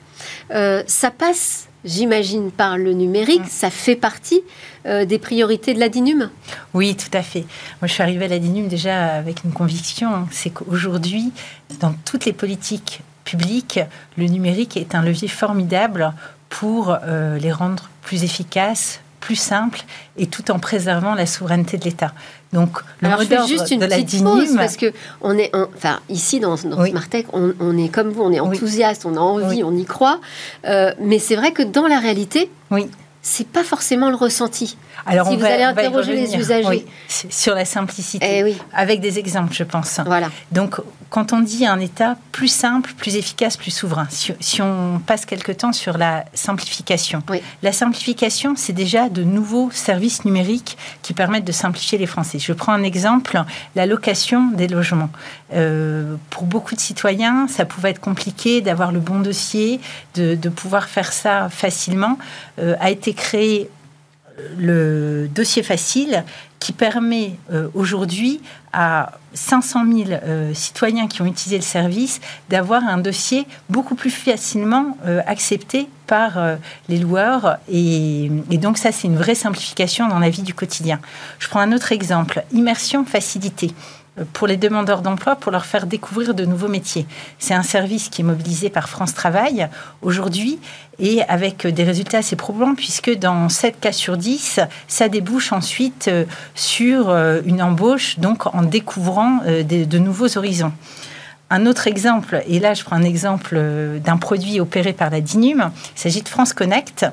Euh, 0.52 0.84
ça 0.88 1.12
passe, 1.12 1.68
j'imagine, 1.84 2.52
par 2.52 2.78
le 2.78 2.94
numérique. 2.94 3.42
Mm. 3.42 3.50
Ça 3.50 3.70
fait 3.70 3.96
partie 3.96 4.42
euh, 4.86 5.06
des 5.06 5.20
priorités 5.20 5.74
de 5.74 5.80
la 5.80 5.90
DINUM 5.90 6.30
Oui, 6.74 6.96
tout 6.96 7.16
à 7.16 7.24
fait. 7.24 7.46
Moi, 7.82 7.88
je 7.88 7.94
suis 7.94 8.04
arrivée 8.04 8.26
à 8.26 8.30
la 8.30 8.40
DINUM 8.40 8.68
déjà 8.68 9.16
avec 9.16 9.44
une 9.44 9.52
conviction, 9.52 10.14
hein. 10.14 10.28
c'est 10.32 10.52
qu'aujourd'hui, 10.52 11.32
dans 11.80 11.94
toutes 12.06 12.26
les 12.26 12.34
politiques 12.34 13.02
publiques, 13.24 13.80
le 14.18 14.26
numérique 14.26 14.78
est 14.78 14.96
un 14.96 15.02
levier 15.02 15.28
formidable 15.28 16.14
pour 16.50 16.96
euh, 17.04 17.38
les 17.38 17.52
rendre 17.52 17.90
plus 18.02 18.24
efficaces, 18.24 19.02
plus 19.26 19.36
simple 19.36 19.82
et 20.18 20.28
tout 20.28 20.52
en 20.52 20.60
préservant 20.60 21.16
la 21.16 21.26
souveraineté 21.26 21.78
de 21.78 21.84
l'État. 21.84 22.14
Donc, 22.54 22.78
le 23.02 23.08
Alors, 23.08 23.22
je 23.22 23.48
juste 23.48 23.72
une 23.72 23.80
petite 23.80 24.24
pause 24.24 24.56
parce 24.56 24.78
que 24.78 24.94
on 25.22 25.36
est, 25.38 25.52
enfin, 25.76 26.00
ici 26.10 26.40
dans, 26.40 26.56
dans 26.56 26.86
Smartech, 26.86 27.26
on, 27.34 27.78
est 27.78 27.90
comme 27.90 28.10
vous, 28.10 28.22
on 28.22 28.32
est 28.32 28.40
enthousiaste, 28.40 29.06
on 29.06 29.18
a 29.18 29.20
envie, 29.20 29.64
on 29.64 29.76
y 29.76 29.86
croit. 29.86 30.20
Euh, 30.66 30.94
mais 31.02 31.18
c'est 31.18 31.36
vrai 31.36 31.52
que 31.52 31.64
dans 31.64 31.88
la 31.88 32.00
réalité, 32.00 32.52
oui 32.70 32.88
c'est 33.26 33.48
pas 33.48 33.64
forcément 33.64 34.12
le 34.12 34.16
ressenti. 34.16 34.78
Alors, 35.06 35.28
si 35.28 35.38
vous 35.38 35.46
allez 35.46 35.64
interroger 35.64 36.16
les 36.16 36.36
usagers. 36.36 36.86
sur 37.08 37.56
la 37.56 37.66
simplicité. 37.66 38.44
Eh 38.48 38.56
Avec 38.74 39.02
des 39.02 39.20
exemples, 39.20 39.54
je 39.54 39.64
pense. 39.64 40.00
Voilà. 40.06 40.30
Donc, 40.52 40.80
quand 41.10 41.34
on 41.34 41.40
dit 41.40 41.66
un 41.66 41.80
État 41.80 42.18
plus 42.32 42.48
simple, 42.48 42.94
plus 42.98 43.16
efficace, 43.16 43.58
plus 43.58 43.72
souverain, 43.72 44.08
si, 44.10 44.62
on 44.62 45.00
passe 45.06 45.26
quelque 45.26 45.52
temps 45.52 45.72
sur 45.72 45.98
la 45.98 46.26
simplification, 46.34 47.24
la 47.62 47.72
simplification, 47.72 48.56
c'est 48.58 48.74
déjà 48.74 49.10
de 49.10 49.24
nouveaux 49.24 49.70
services 49.72 50.26
numériques 50.26 50.78
qui 51.02 51.14
permettent 51.14 51.46
de 51.46 51.52
simplifier 51.52 51.98
les 51.98 52.08
Français. 52.08 52.40
Je 52.40 52.54
prends 52.54 52.74
un 52.74 52.84
exemple, 52.84 53.42
la 53.76 53.86
location 53.86 54.52
des 54.52 54.68
logements. 54.68 55.10
Euh, 55.54 56.16
pour 56.32 56.44
beaucoup 56.44 56.76
de 56.76 56.80
citoyens, 56.80 57.48
ça 57.48 57.66
pouvait 57.66 57.92
être 57.92 58.02
compliqué 58.02 58.62
d'avoir 58.62 58.92
le 58.92 59.00
bon 59.00 59.20
dossier, 59.20 59.80
de, 60.16 60.36
pouvoir 60.50 60.88
faire 60.90 61.14
ça 61.14 61.50
facilement. 61.50 62.18
Euh, 62.60 62.76
a 62.80 62.90
été 62.90 63.14
créé 63.14 63.70
le 64.58 65.28
dossier 65.34 65.64
facile 65.64 66.24
qui 66.60 66.74
permet 66.74 67.38
euh, 67.52 67.68
aujourd'hui 67.74 68.42
à 68.74 69.12
500 69.34 69.86
000 69.86 70.10
euh, 70.10 70.54
citoyens 70.54 71.08
qui 71.08 71.22
ont 71.22 71.26
utilisé 71.26 71.58
le 71.58 71.62
service 71.62 72.22
d'avoir 72.50 72.84
un 72.84 72.98
dossier 72.98 73.46
beaucoup 73.70 73.96
plus 73.96 74.10
facilement 74.10 74.98
euh, 75.06 75.22
accepté 75.28 75.88
par 76.08 76.38
les 76.88 77.00
loueurs. 77.00 77.58
Et, 77.68 78.32
et 78.52 78.58
donc 78.60 78.78
ça, 78.78 78.92
c'est 78.92 79.08
une 79.08 79.18
vraie 79.18 79.34
simplification 79.34 80.08
dans 80.08 80.20
la 80.20 80.30
vie 80.30 80.44
du 80.44 80.54
quotidien. 80.54 81.00
Je 81.40 81.48
prends 81.48 81.60
un 81.60 81.72
autre 81.72 81.92
exemple, 81.92 82.44
immersion 82.52 83.06
facilitée 83.06 83.74
pour 84.34 84.48
les 84.48 84.58
demandeurs 84.58 85.02
d'emploi 85.02 85.36
pour 85.36 85.52
leur 85.52 85.66
faire 85.66 85.86
découvrir 85.88 86.34
de 86.34 86.46
nouveaux 86.46 86.68
métiers. 86.68 87.06
C'est 87.40 87.54
un 87.54 87.64
service 87.64 88.10
qui 88.10 88.22
est 88.22 88.26
mobilisé 88.26 88.70
par 88.70 88.90
France 88.90 89.14
Travail 89.14 89.68
aujourd'hui 90.02 90.60
et 91.00 91.22
avec 91.24 91.68
des 91.68 91.84
résultats 91.84 92.20
assez 92.20 92.36
probants 92.36 92.76
puisque 92.76 93.14
dans 93.18 93.50
7 93.50 93.80
cas 93.80 93.92
sur 93.92 94.18
10, 94.18 94.62
ça 94.88 95.10
débouche 95.10 95.52
ensuite 95.52 96.08
euh, 96.08 96.26
sur 96.54 97.10
euh, 97.10 97.42
une 97.46 97.62
embauche, 97.62 98.20
donc 98.20 98.54
en 98.54 98.62
découvrant 98.62 99.40
euh, 99.46 99.64
de 99.64 99.98
nouveaux 99.98 100.38
horizons. 100.38 100.72
Un 101.50 101.66
autre 101.68 101.88
exemple, 101.88 102.42
et 102.48 102.60
là 102.60 102.74
je 102.74 102.84
prends 102.84 102.96
un 102.96 103.04
exemple 103.04 103.60
d'un 104.04 104.18
produit 104.18 104.60
opéré 104.60 104.94
par 104.94 105.12
la 105.12 105.22
DINUM, 105.22 105.72
il 105.96 106.00
s'agit 106.00 106.24
de 106.24 106.30
France 106.30 106.54
Connect. 106.54 107.06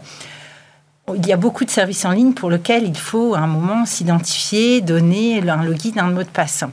Il 1.15 1.27
y 1.27 1.33
a 1.33 1.37
beaucoup 1.37 1.67
de 1.67 1.71
services 1.71 2.05
en 2.07 2.13
ligne 2.13 2.33
pour 2.33 2.51
lesquels 2.51 2.85
il 2.87 2.97
faut 2.97 3.35
à 3.35 3.41
un 3.41 3.47
moment 3.47 3.85
s'identifier, 3.85 4.81
donner 4.81 5.47
un 5.47 5.63
login, 5.63 5.99
un 5.99 6.11
mot 6.11 6.23
de 6.23 6.29
passe. 6.29 6.65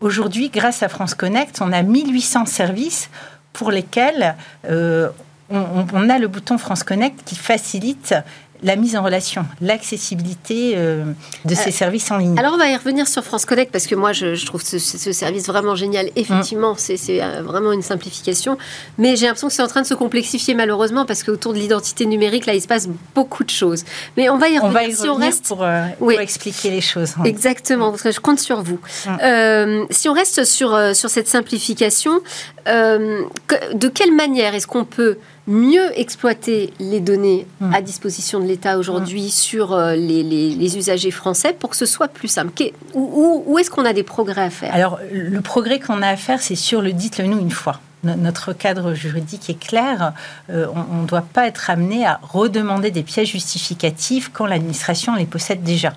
Aujourd'hui, 0.00 0.48
grâce 0.48 0.84
à 0.84 0.88
France 0.88 1.14
Connect, 1.14 1.60
on 1.60 1.72
a 1.72 1.82
1800 1.82 2.46
services 2.46 3.10
pour 3.52 3.72
lesquels 3.72 4.36
euh, 4.66 5.08
on, 5.50 6.08
a 6.08 6.18
le 6.18 6.28
bouton 6.28 6.56
France 6.56 6.84
Connect 6.84 7.24
qui 7.24 7.34
facilite 7.34 8.14
la 8.62 8.76
mise 8.76 8.96
en 8.96 9.02
relation, 9.02 9.44
l'accessibilité 9.60 10.74
euh, 10.76 11.04
de 11.44 11.54
ces 11.54 11.68
euh, 11.68 11.72
services 11.72 12.10
en 12.10 12.18
ligne. 12.18 12.38
Alors 12.38 12.54
on 12.54 12.56
va 12.56 12.68
y 12.68 12.76
revenir 12.76 13.06
sur 13.06 13.22
France 13.22 13.44
Connect 13.44 13.70
parce 13.70 13.86
que 13.86 13.94
moi 13.94 14.12
je, 14.12 14.44
trouve 14.44 14.62
ce, 14.62 14.78
service 14.78 15.46
vraiment 15.46 15.74
génial. 15.74 16.10
Effectivement, 16.16 16.72
mm. 16.72 16.78
c'est 16.78 17.22
euh, 17.22 17.42
vraiment 17.42 17.72
une 17.72 17.82
simplification, 17.82 18.58
mais 18.96 19.16
j'ai 19.16 19.26
l'impression 19.26 19.48
que 19.48 19.54
c'est 19.54 19.62
en 19.62 19.68
train 19.68 19.82
de 19.82 19.86
se 19.86 19.94
complexifier 19.94 20.54
malheureusement 20.54 21.06
parce 21.06 21.22
qu'autour 21.22 21.52
de 21.52 21.58
l'identité 21.58 22.06
numérique, 22.06 22.46
là, 22.46 22.54
il 22.54 22.62
se 22.62 22.68
passe 22.68 22.88
beaucoup 23.14 23.44
de 23.44 23.50
choses. 23.50 23.84
Mais 24.16 24.28
on 24.28 24.38
va 24.38 24.48
y 24.48 24.58
revenir, 24.58 24.96
si 24.96 25.08
on 25.08 25.14
reste... 25.14 25.46
pour, 25.46 25.64
pour 25.98 26.12
expliquer 26.12 26.70
les 26.70 26.80
choses. 26.80 27.14
Hein. 27.18 27.24
Exactement, 27.24 27.90
parce 27.90 28.02
que 28.02 28.12
je 28.12 28.20
compte 28.20 28.40
sur 28.40 28.62
vous. 28.62 28.80
Mm. 29.06 29.86
si 29.90 30.08
on 30.08 30.12
reste 30.12 30.44
sur, 30.44 30.76
sur 30.94 31.10
cette 31.10 31.28
simplification, 31.28 32.20
de 32.66 33.88
quelle 33.88 34.12
manière 34.12 34.54
est-ce 34.54 34.66
qu'on 34.66 34.84
peut 34.84 35.18
mieux 35.48 35.98
exploiter 35.98 36.72
les 36.78 37.00
données 37.00 37.46
hmm. 37.60 37.74
à 37.74 37.80
disposition 37.80 38.38
de 38.38 38.44
l'État 38.46 38.78
aujourd'hui 38.78 39.26
hmm. 39.26 39.30
sur 39.30 39.72
euh, 39.72 39.96
les, 39.96 40.76
usagers 40.76 41.10
français 41.10 41.54
pour 41.58 41.70
que 41.70 41.76
ce 41.76 41.86
soit 41.86 42.08
plus 42.08 42.28
simple 42.28 42.52
Où, 42.94 43.58
est-ce 43.58 43.70
qu'on 43.70 43.84
a 43.84 43.92
des 43.92 44.02
progrès 44.02 44.42
à 44.42 44.50
faire? 44.50 44.74
Alors, 44.74 45.00
le 45.10 45.40
progrès 45.40 45.80
qu'on 45.80 46.02
a 46.02 46.08
à 46.08 46.16
faire, 46.16 46.40
c'est 46.40 46.54
sur 46.54 46.82
le 46.82 46.92
dites-le 46.92 47.26
nous 47.26 47.40
une 47.40 47.50
fois 47.50 47.80
notre 48.04 48.52
cadre 48.52 48.94
juridique 48.94 49.50
est 49.50 49.58
clair. 49.58 50.12
Euh, 50.50 50.68
on 50.92 51.02
ne 51.02 51.06
doit 51.06 51.22
pas 51.32 51.48
être 51.48 51.68
amené 51.68 52.06
à 52.06 52.20
redemander 52.22 52.92
des 52.92 53.02
pièces 53.02 53.28
justificatives 53.28 54.30
quand 54.32 54.46
l'administration 54.46 55.16
les 55.16 55.26
possède 55.26 55.64
déjà 55.64 55.94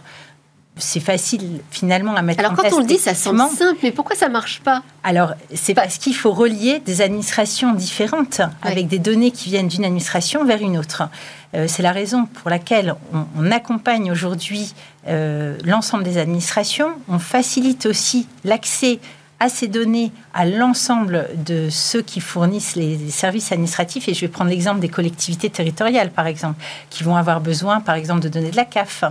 c'est 0.77 0.99
facile 0.99 1.61
finalement 1.69 2.15
à 2.15 2.21
mettre 2.21 2.39
Alors, 2.39 2.53
en 2.53 2.55
place. 2.55 2.65
Alors 2.67 2.79
quand 2.79 2.83
on 2.83 2.87
le 2.87 2.93
dit, 2.93 2.97
ça 2.97 3.13
semble 3.13 3.41
simple, 3.55 3.79
mais 3.83 3.91
pourquoi 3.91 4.15
ça 4.15 4.29
marche 4.29 4.61
pas? 4.61 4.83
Alors 5.03 5.33
c'est 5.53 5.73
parce 5.73 5.97
qu'il 5.97 6.15
faut 6.15 6.31
relier 6.31 6.79
des 6.79 7.01
administrations 7.01 7.73
différentes 7.73 8.41
avec 8.61 8.87
des 8.87 8.99
données 8.99 9.31
qui 9.31 9.49
viennent 9.49 9.67
d'une 9.67 9.85
administration 9.85 10.45
vers 10.45 10.61
une 10.61 10.77
autre. 10.77 11.03
Euh, 11.53 11.65
c'est 11.67 11.83
la 11.83 11.91
raison 11.91 12.25
pour 12.25 12.49
laquelle 12.49 12.95
on, 13.37 13.51
accompagne 13.51 14.11
aujourd'hui 14.11 14.73
euh, 15.07 15.57
l'ensemble 15.65 16.03
des 16.03 16.17
administrations. 16.17 16.91
On 17.09 17.19
facilite 17.19 17.85
aussi 17.85 18.27
l'accès 18.45 18.99
à 19.41 19.49
ces 19.49 19.67
données 19.67 20.11
à 20.33 20.45
l'ensemble 20.45 21.27
de 21.35 21.67
ceux 21.69 22.03
qui 22.03 22.21
fournissent 22.21 22.75
les 22.75 23.09
services 23.09 23.51
administratifs. 23.51 24.07
Et 24.07 24.13
je 24.13 24.21
vais 24.21 24.27
prendre 24.27 24.51
l'exemple 24.51 24.79
des 24.79 24.87
collectivités 24.87 25.49
territoriales, 25.49 26.11
par 26.11 26.27
exemple, 26.27 26.63
qui 26.91 27.03
vont 27.03 27.15
avoir 27.15 27.41
besoin, 27.41 27.81
par 27.81 27.95
exemple, 27.95 28.21
de 28.21 28.29
données 28.29 28.51
de 28.51 28.55
la 28.55 28.65
CAF. 28.65 29.03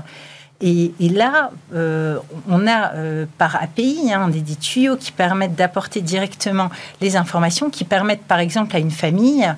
Et, 0.62 0.92
là, 1.00 1.50
euh, 1.74 2.18
on 2.46 2.66
a 2.66 2.92
euh, 2.92 3.24
par 3.38 3.56
API 3.56 4.12
hein, 4.12 4.28
des, 4.28 4.42
tuyaux 4.56 4.96
qui 4.96 5.10
permettent 5.10 5.54
d'apporter 5.54 6.02
directement 6.02 6.68
les 7.00 7.16
informations, 7.16 7.70
qui 7.70 7.84
permettent 7.84 8.24
par 8.24 8.40
exemple 8.40 8.76
à 8.76 8.78
une 8.78 8.90
famille 8.90 9.50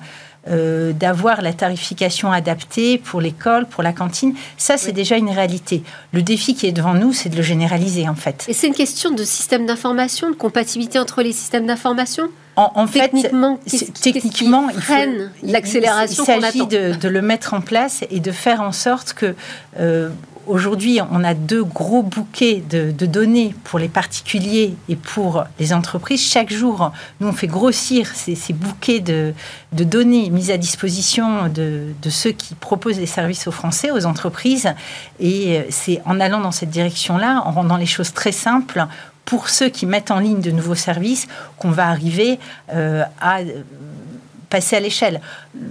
euh, 0.49 0.93
d'avoir 0.93 1.41
la 1.41 1.51
tarification 1.51 2.31
adaptée 2.31 2.97
pour 2.97 3.19
l'école, 3.19 3.65
pour 3.65 3.83
la 3.83 3.91
cantine. 3.91 4.33
Ça, 4.57 4.77
c'est 4.77 4.93
déjà 4.93 5.17
une 5.17 5.29
réalité. 5.29 5.83
Le 6.13 6.21
défi 6.21 6.55
qui 6.55 6.67
est 6.67 6.71
devant 6.71 6.93
nous, 6.93 7.11
c'est 7.11 7.29
de 7.29 7.35
le 7.35 7.43
généraliser 7.43 8.07
en 8.07 8.15
fait. 8.15 8.45
Et 8.47 8.53
c'est 8.53 8.67
une 8.67 8.73
question 8.73 9.11
de 9.11 9.25
système 9.25 9.65
d'information, 9.65 10.29
de 10.29 10.35
compatibilité 10.35 10.99
entre 10.99 11.21
les 11.21 11.33
systèmes 11.33 11.65
d'information? 11.65 12.29
En, 12.55 12.85
fait, 12.85 12.99
techniquement, 12.99 13.59
techniquement 13.99 14.69
il 14.69 14.79
freine 14.79 15.31
l'accélération. 15.41 16.23
Il 16.23 16.41
s'agit 16.41 16.67
de, 16.67 16.93
de, 16.93 17.09
le 17.09 17.23
mettre 17.23 17.55
en 17.55 17.61
place 17.61 18.03
et 18.11 18.19
de 18.19 18.31
faire 18.31 18.61
en 18.61 18.71
sorte 18.71 19.13
que 19.13 19.35
aujourd'hui, 20.47 20.99
on 21.11 21.23
a 21.23 21.33
deux 21.33 21.63
gros 21.63 22.03
bouquets 22.03 22.63
de, 22.69 22.91
données 23.05 23.55
pour 23.63 23.79
les 23.79 23.87
particuliers 23.87 24.75
et 24.89 24.95
pour 24.95 25.43
les 25.59 25.73
entreprises. 25.73 26.21
Chaque 26.21 26.51
jour, 26.51 26.91
nous, 27.19 27.27
on 27.27 27.33
fait 27.33 27.47
grossir 27.47 28.07
ces, 28.15 28.35
bouquets 28.53 28.99
de, 28.99 29.33
données 29.71 30.29
mises 30.29 30.51
à 30.51 30.57
disposition 30.57 31.47
de, 31.49 31.93
ceux 32.09 32.31
qui 32.31 32.55
proposent 32.55 32.99
les 32.99 33.05
services 33.05 33.47
aux 33.47 33.51
Français, 33.51 33.91
aux 33.91 34.05
entreprises. 34.05 34.73
Et 35.19 35.57
euh, 35.57 35.63
c'est 35.69 36.01
en 36.05 36.19
allant 36.19 36.41
dans 36.41 36.51
cette 36.51 36.69
direction-là, 36.69 37.41
en 37.45 37.51
rendant 37.51 37.77
les 37.77 37.85
choses 37.85 38.13
très 38.13 38.31
simples 38.31 38.85
pour 39.25 39.49
ceux 39.49 39.69
qui 39.69 39.85
mettent 39.85 40.11
en 40.11 40.19
ligne 40.19 40.41
de 40.41 40.51
nouveaux 40.51 40.75
services, 40.75 41.27
qu'on 41.57 41.71
va 41.71 41.87
arriver 41.87 42.39
euh, 42.73 43.03
à 43.21 43.39
passer 44.53 44.75
à 44.75 44.79
l'échelle. 44.79 45.19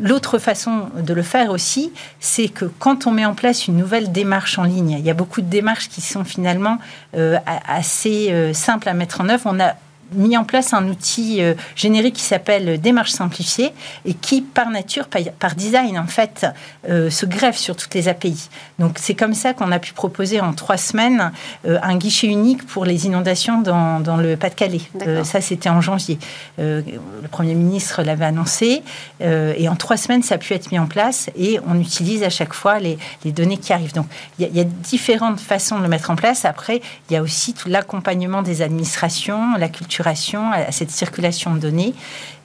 L'autre 0.03 0.39
façon 0.39 0.89
de 0.97 1.15
le 1.15 1.23
faire 1.23 1.51
aussi, 1.51 1.93
c'est 2.19 2.49
que 2.49 2.65
quand 2.65 3.07
on 3.07 3.13
met 3.13 3.25
en 3.25 3.35
place 3.35 3.69
une 3.69 3.77
nouvelle 3.77 4.11
démarche 4.11 4.59
en 4.59 4.65
ligne, 4.65 4.97
il 4.99 5.07
y 5.07 5.11
a 5.11 5.15
beaucoup 5.15 5.41
de 5.41 5.47
démarches 5.47 5.89
qui 5.89 6.01
sont 6.01 6.25
finalement 6.25 6.79
euh, 7.17 7.39
assez 7.69 8.33
euh, 8.33 8.53
simples 8.53 8.89
à 8.89 8.95
mettre 8.95 9.21
en 9.21 9.29
œuvre. 9.29 9.45
On 9.47 9.61
a 9.61 9.75
mis 10.15 10.37
en 10.37 10.45
place 10.45 10.73
un 10.73 10.89
outil 10.89 11.43
euh, 11.43 11.55
générique 11.77 12.17
qui 12.17 12.23
s'appelle 12.23 12.81
démarche 12.81 13.11
simplifiée 13.11 13.73
et 14.05 14.15
qui, 14.15 14.43
par 14.43 14.71
nature, 14.71 15.07
par, 15.09 15.55
design, 15.55 15.99
en 15.99 16.07
fait, 16.07 16.47
euh, 16.89 17.11
se 17.11 17.27
greffe 17.27 17.57
sur 17.57 17.77
toutes 17.77 17.95
les 17.95 18.09
API. 18.09 18.49
Donc, 18.79 18.99
c'est 18.99 19.15
comme 19.15 19.35
ça 19.35 19.55
qu'on 19.55 19.73
a 19.73 19.79
pu 19.79 19.93
proposer 19.93 20.41
en 20.41 20.53
trois 20.53 20.77
semaines 20.77 21.33
euh, 21.67 21.79
un 21.83 21.97
guichet 21.97 22.27
unique 22.27 22.67
pour 22.67 22.85
les 22.85 23.07
inondations 23.07 23.61
dans, 23.61 24.01
dans 24.01 24.17
le 24.17 24.37
Pas-de-Calais. 24.37 24.81
ça, 25.25 25.41
c'était 25.41 25.69
en 25.69 25.81
janvier. 25.81 26.19
le 26.59 26.85
Premier 27.31 27.55
ministre 27.55 28.03
l'avait 28.03 28.25
annoncé 28.25 28.83
et 29.21 29.69
en 29.69 29.77
trois 29.77 29.97
semaines, 29.97 30.23
ça 30.23 30.37
a 30.37 30.39
pu 30.39 30.55
être 30.55 30.71
mis 30.71 30.79
en 30.79 30.87
place 30.87 31.31
et 31.37 31.59
on 31.67 31.79
utilise 31.79 32.23
à 32.23 32.31
chaque 32.31 32.55
fois 32.55 32.79
les, 32.79 32.99
les 33.25 33.33
données 33.33 33.57
qui 33.57 33.73
arrivent. 33.73 33.95
Donc, 33.95 34.07
il 34.39 34.47
y, 34.47 34.59
y, 34.59 34.61
a 34.61 34.65
différentes 34.65 35.41
façons 35.41 35.79
de 35.79 35.83
le 35.83 35.89
mettre 35.89 36.11
en 36.11 36.17
place. 36.17 36.45
Après, 36.45 36.81
il 37.09 37.15
y 37.15 37.17
a 37.17 37.23
aussi 37.23 37.55
tout 37.55 37.69
l'accompagnement 37.69 38.43
des 38.43 38.63
administrations, 38.63 39.57
la 39.57 39.69
culture 39.69 40.02
à 40.07 40.73
cette 40.73 40.91
circulation 40.91 41.55
de 41.55 41.61
données. 41.61 41.95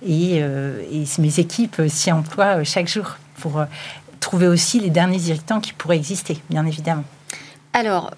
Et, 0.05 0.39
euh, 0.41 0.81
mes 1.19 1.39
équipes 1.39 1.81
s'y 1.87 2.11
emploient 2.11 2.59
euh, 2.59 2.63
chaque 2.63 2.87
jour 2.87 3.17
pour 3.39 3.59
euh, 3.59 3.65
trouver 4.19 4.47
aussi 4.47 4.79
les 4.79 4.89
derniers 4.89 5.21
irritants 5.29 5.59
qui 5.59 5.73
pourraient 5.73 5.97
exister, 5.97 6.37
bien 6.49 6.65
évidemment. 6.65 7.03
Alors, 7.73 8.09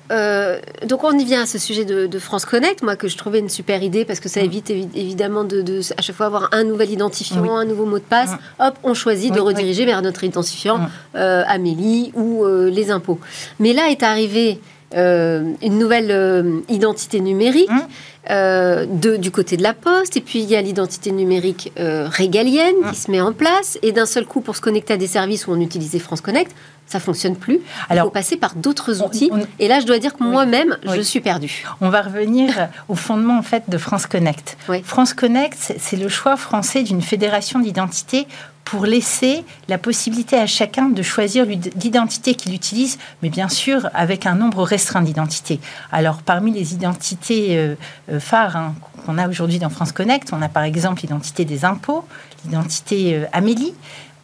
donc 0.88 1.04
on 1.04 1.20
y 1.20 1.26
vient 1.26 1.42
à 1.42 1.46
ce 1.46 1.58
sujet 1.58 1.84
de, 1.84 2.20
France 2.20 2.46
Connect, 2.46 2.82
moi 2.82 2.96
que 2.96 3.10
je 3.10 3.18
trouvais 3.18 3.40
une 3.40 3.50
super 3.50 3.84
idée 3.84 4.06
parce 4.06 4.22
que 4.22 4.30
ça 4.30 4.40
mm. 4.40 4.46
évite 4.46 4.70
évidemment 4.70 5.44
de, 5.44 5.82
à 5.98 6.02
chaque 6.02 6.16
fois 6.16 6.28
avoir 6.28 6.48
un 6.54 6.64
nouvel 6.64 6.92
identifiant, 6.92 7.58
un 7.58 7.66
nouveau 7.66 7.86
mot 7.86 8.00
de 8.00 8.04
passe. 8.04 8.32
Mm. 8.32 8.38
Hop, 8.60 8.80
on 8.84 8.94
choisit 8.94 9.34
de 9.34 9.40
rediriger 9.42 9.86
vers 9.86 10.02
notre 10.02 10.24
identifiant 10.24 10.78
mm. 10.78 11.18
Amélie 11.18 12.14
ou 12.16 12.46
les 12.46 12.90
impôts. 12.90 13.20
Mais 13.60 13.74
là 13.74 13.90
est 13.90 14.02
arrivé 14.02 14.62
une 14.94 15.78
nouvelle 15.78 16.64
identité 16.70 17.20
numérique. 17.20 17.70
Mmh. 17.70 17.88
Euh, 18.30 18.86
de, 18.86 19.16
du 19.16 19.32
côté 19.32 19.58
de 19.58 19.64
la 19.64 19.74
poste, 19.74 20.16
et 20.16 20.22
puis 20.22 20.40
il 20.44 20.50
y 20.50 20.56
a 20.56 20.62
l'identité 20.62 21.12
numérique 21.12 21.72
euh, 21.80 22.08
régalienne 22.08 22.76
qui 22.92 22.96
se 22.96 23.10
met 23.10 23.22
en 23.22 23.34
place, 23.34 23.80
et 23.82 23.92
d'un 23.92 24.06
seul 24.06 24.26
coup, 24.26 24.42
pour 24.42 24.56
se 24.56 24.62
connecter 24.62 24.94
à 24.94 24.98
des 24.98 25.08
services 25.08 25.48
où 25.48 25.52
on 25.52 25.60
utilisait 25.60 25.98
France 25.98 26.22
Connect, 26.22 26.56
ça 26.86 27.00
fonctionne 27.00 27.36
plus. 27.36 27.60
Alors, 27.90 28.06
il 28.06 28.08
faut 28.10 28.14
passer 28.14 28.38
par 28.38 28.54
d'autres 28.54 29.02
outils. 29.02 29.32
et 29.58 29.68
là, 29.68 29.80
je 29.80 29.88
dois 29.88 29.98
dire 29.98 30.14
que 30.14 30.24
moi-même, 30.24 30.78
je 30.84 31.02
suis 31.02 31.22
perdue. 31.22 31.66
On 31.82 31.90
va 31.90 32.04
revenir 32.04 32.68
au 32.88 32.94
fondement 32.94 33.40
en 33.40 33.42
fait 33.42 33.64
de 33.68 33.80
France 33.80 34.06
Connect. 34.06 34.58
France 34.84 35.14
Connect, 35.16 35.74
c'est 35.80 35.98
le 35.98 36.08
choix 36.08 36.36
français 36.36 36.84
d'une 36.84 37.02
fédération 37.02 37.60
d'identité 37.60 38.28
pour 38.70 38.86
laisser 38.86 39.44
la 39.68 39.80
possibilité 39.80 40.38
à 40.38 40.46
chacun 40.46 40.90
de 40.90 41.02
choisir 41.02 41.44
l'identité 41.44 42.36
qu'il 42.36 42.54
utilise, 42.54 43.00
mais 43.24 43.30
bien 43.30 43.50
sûr 43.50 43.90
avec 43.96 44.28
un 44.28 44.36
nombre 44.36 44.62
restreint 44.62 45.02
d'identités. 45.02 45.60
Alors 45.92 46.22
parmi 46.22 46.52
les 46.52 46.76
identités 46.76 47.58
euh, 47.58 47.74
euh, 48.12 48.20
phares 48.20 48.56
hein, 48.56 48.76
qu'on 49.08 49.18
a 49.18 49.28
aujourd'hui 49.28 49.58
dans 49.58 49.70
France 49.70 49.92
Connect, 49.92 50.30
on 50.34 50.42
a 50.44 50.50
par 50.50 50.62
exemple 50.62 51.02
l'identité 51.02 51.46
des 51.46 51.66
impôts, 51.66 52.06
l'identité 52.46 53.16
euh, 53.16 53.26
Amélie, 53.34 53.74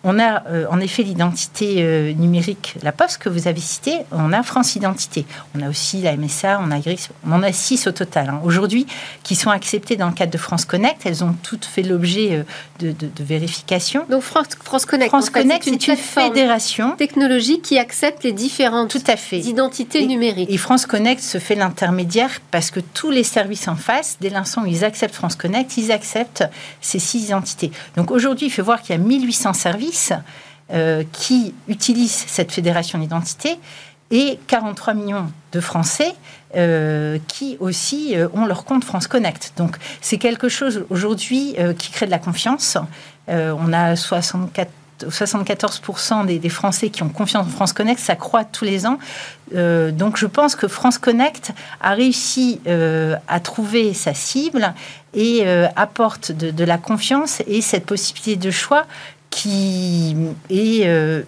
on 0.05 0.19
a 0.19 0.43
euh, 0.47 0.67
en 0.69 0.79
effet 0.79 1.01
l'identité 1.01 1.77
euh, 1.79 2.13
numérique 2.13 2.75
La 2.83 2.91
Poste 2.91 3.17
que 3.17 3.27
vous 3.27 3.47
avez 3.47 3.59
citée. 3.59 3.97
On 4.11 4.31
a 4.31 4.43
France 4.43 4.75
Identité. 4.75 5.25
On 5.55 5.61
a 5.61 5.67
aussi 5.67 6.01
la 6.01 6.15
MSA, 6.15 6.61
on 6.63 6.69
a 6.69 6.79
GRIS. 6.79 7.09
On 7.27 7.33
en 7.33 7.41
a 7.41 7.51
six 7.51 7.87
au 7.87 7.91
total 7.91 8.29
hein. 8.29 8.39
aujourd'hui 8.43 8.85
qui 9.23 9.35
sont 9.35 9.49
acceptées 9.49 9.95
dans 9.95 10.07
le 10.07 10.13
cadre 10.13 10.31
de 10.31 10.37
France 10.37 10.63
Connect. 10.65 11.01
Elles 11.05 11.23
ont 11.23 11.33
toutes 11.41 11.65
fait 11.65 11.81
l'objet 11.81 12.45
euh, 12.83 12.93
de, 12.93 13.23
vérification. 13.23 14.05
Donc 14.07 14.21
France, 14.21 14.49
France 14.63 14.85
Connect, 14.85 15.09
France 15.09 15.31
Connect, 15.31 15.63
c'est 15.63 15.87
une, 15.87 15.97
fédération 15.97 16.91
technologique 16.91 17.63
qui 17.63 17.79
accepte 17.79 18.23
les 18.23 18.31
différentes 18.31 18.91
Tout 18.91 18.99
à 19.07 19.15
fait. 19.15 19.39
identités 19.39 20.05
numériques. 20.05 20.51
Et 20.51 20.57
France 20.57 20.85
Connect 20.85 21.21
se 21.21 21.39
fait 21.39 21.55
l'intermédiaire 21.55 22.29
parce 22.51 22.69
que 22.69 22.79
tous 22.79 23.09
les 23.09 23.23
services 23.23 23.67
en 23.67 23.75
face, 23.75 24.17
dès 24.21 24.29
l'instant 24.29 24.61
où 24.61 24.67
ils 24.67 24.85
acceptent 24.85 25.15
France 25.15 25.35
Connect, 25.35 25.77
ils 25.77 25.91
acceptent 25.91 26.43
ces 26.79 26.99
six 26.99 27.23
identités. 27.23 27.71
Donc 27.97 28.11
aujourd'hui, 28.11 28.47
il 28.47 28.51
faut 28.51 28.63
voir 28.63 28.83
qu'il 28.83 28.95
y 28.95 28.99
a 28.99 29.01
1800 29.01 29.53
services 29.53 29.94
euh, 30.71 31.03
qui 31.11 31.53
utilisent 31.67 32.25
cette 32.25 32.51
fédération 32.51 32.97
d'identité 32.97 33.59
et 34.09 34.39
43 34.47 34.95
millions 34.95 35.31
de 35.51 35.59
Français 35.59 36.15
euh, 36.55 37.19
qui 37.27 37.55
aussi 37.59 38.17
euh, 38.17 38.29
ont 38.33 38.47
leur 38.47 38.65
compte 38.65 38.83
France 38.83 39.05
Connect. 39.05 39.53
Donc 39.57 39.77
c'est 40.01 40.17
quelque 40.17 40.49
chose 40.49 40.83
aujourd'hui 40.89 41.55
qui 41.77 41.91
crée 41.91 42.07
de 42.07 42.11
la 42.11 42.17
confiance. 42.17 42.79
on 43.27 43.73
a 43.73 43.95
64 43.95 44.71
74% 44.97 46.25
des, 46.25 46.49
Français 46.49 46.89
qui 46.89 47.03
ont 47.03 47.09
confiance 47.09 47.45
en 47.45 47.49
France 47.49 47.73
Connect, 47.73 47.99
ça 47.99 48.15
croît 48.15 48.45
tous 48.45 48.63
les 48.63 48.87
ans. 48.87 48.97
donc 49.51 50.15
je 50.15 50.25
pense 50.25 50.55
que 50.55 50.69
France 50.69 50.97
Connect 50.97 51.51
a 51.81 51.93
réussi 51.95 52.61
à 53.27 53.39
trouver 53.41 53.93
sa 53.93 54.13
cible 54.13 54.73
et 55.13 55.45
apporte 55.75 56.31
de, 56.31 56.63
la 56.63 56.77
confiance 56.77 57.43
et 57.45 57.59
cette 57.59 57.85
possibilité 57.85 58.37
de 58.37 58.51
choix 58.51 58.85
qui 59.29 60.15
est 60.49 60.83
euh, 60.85 61.23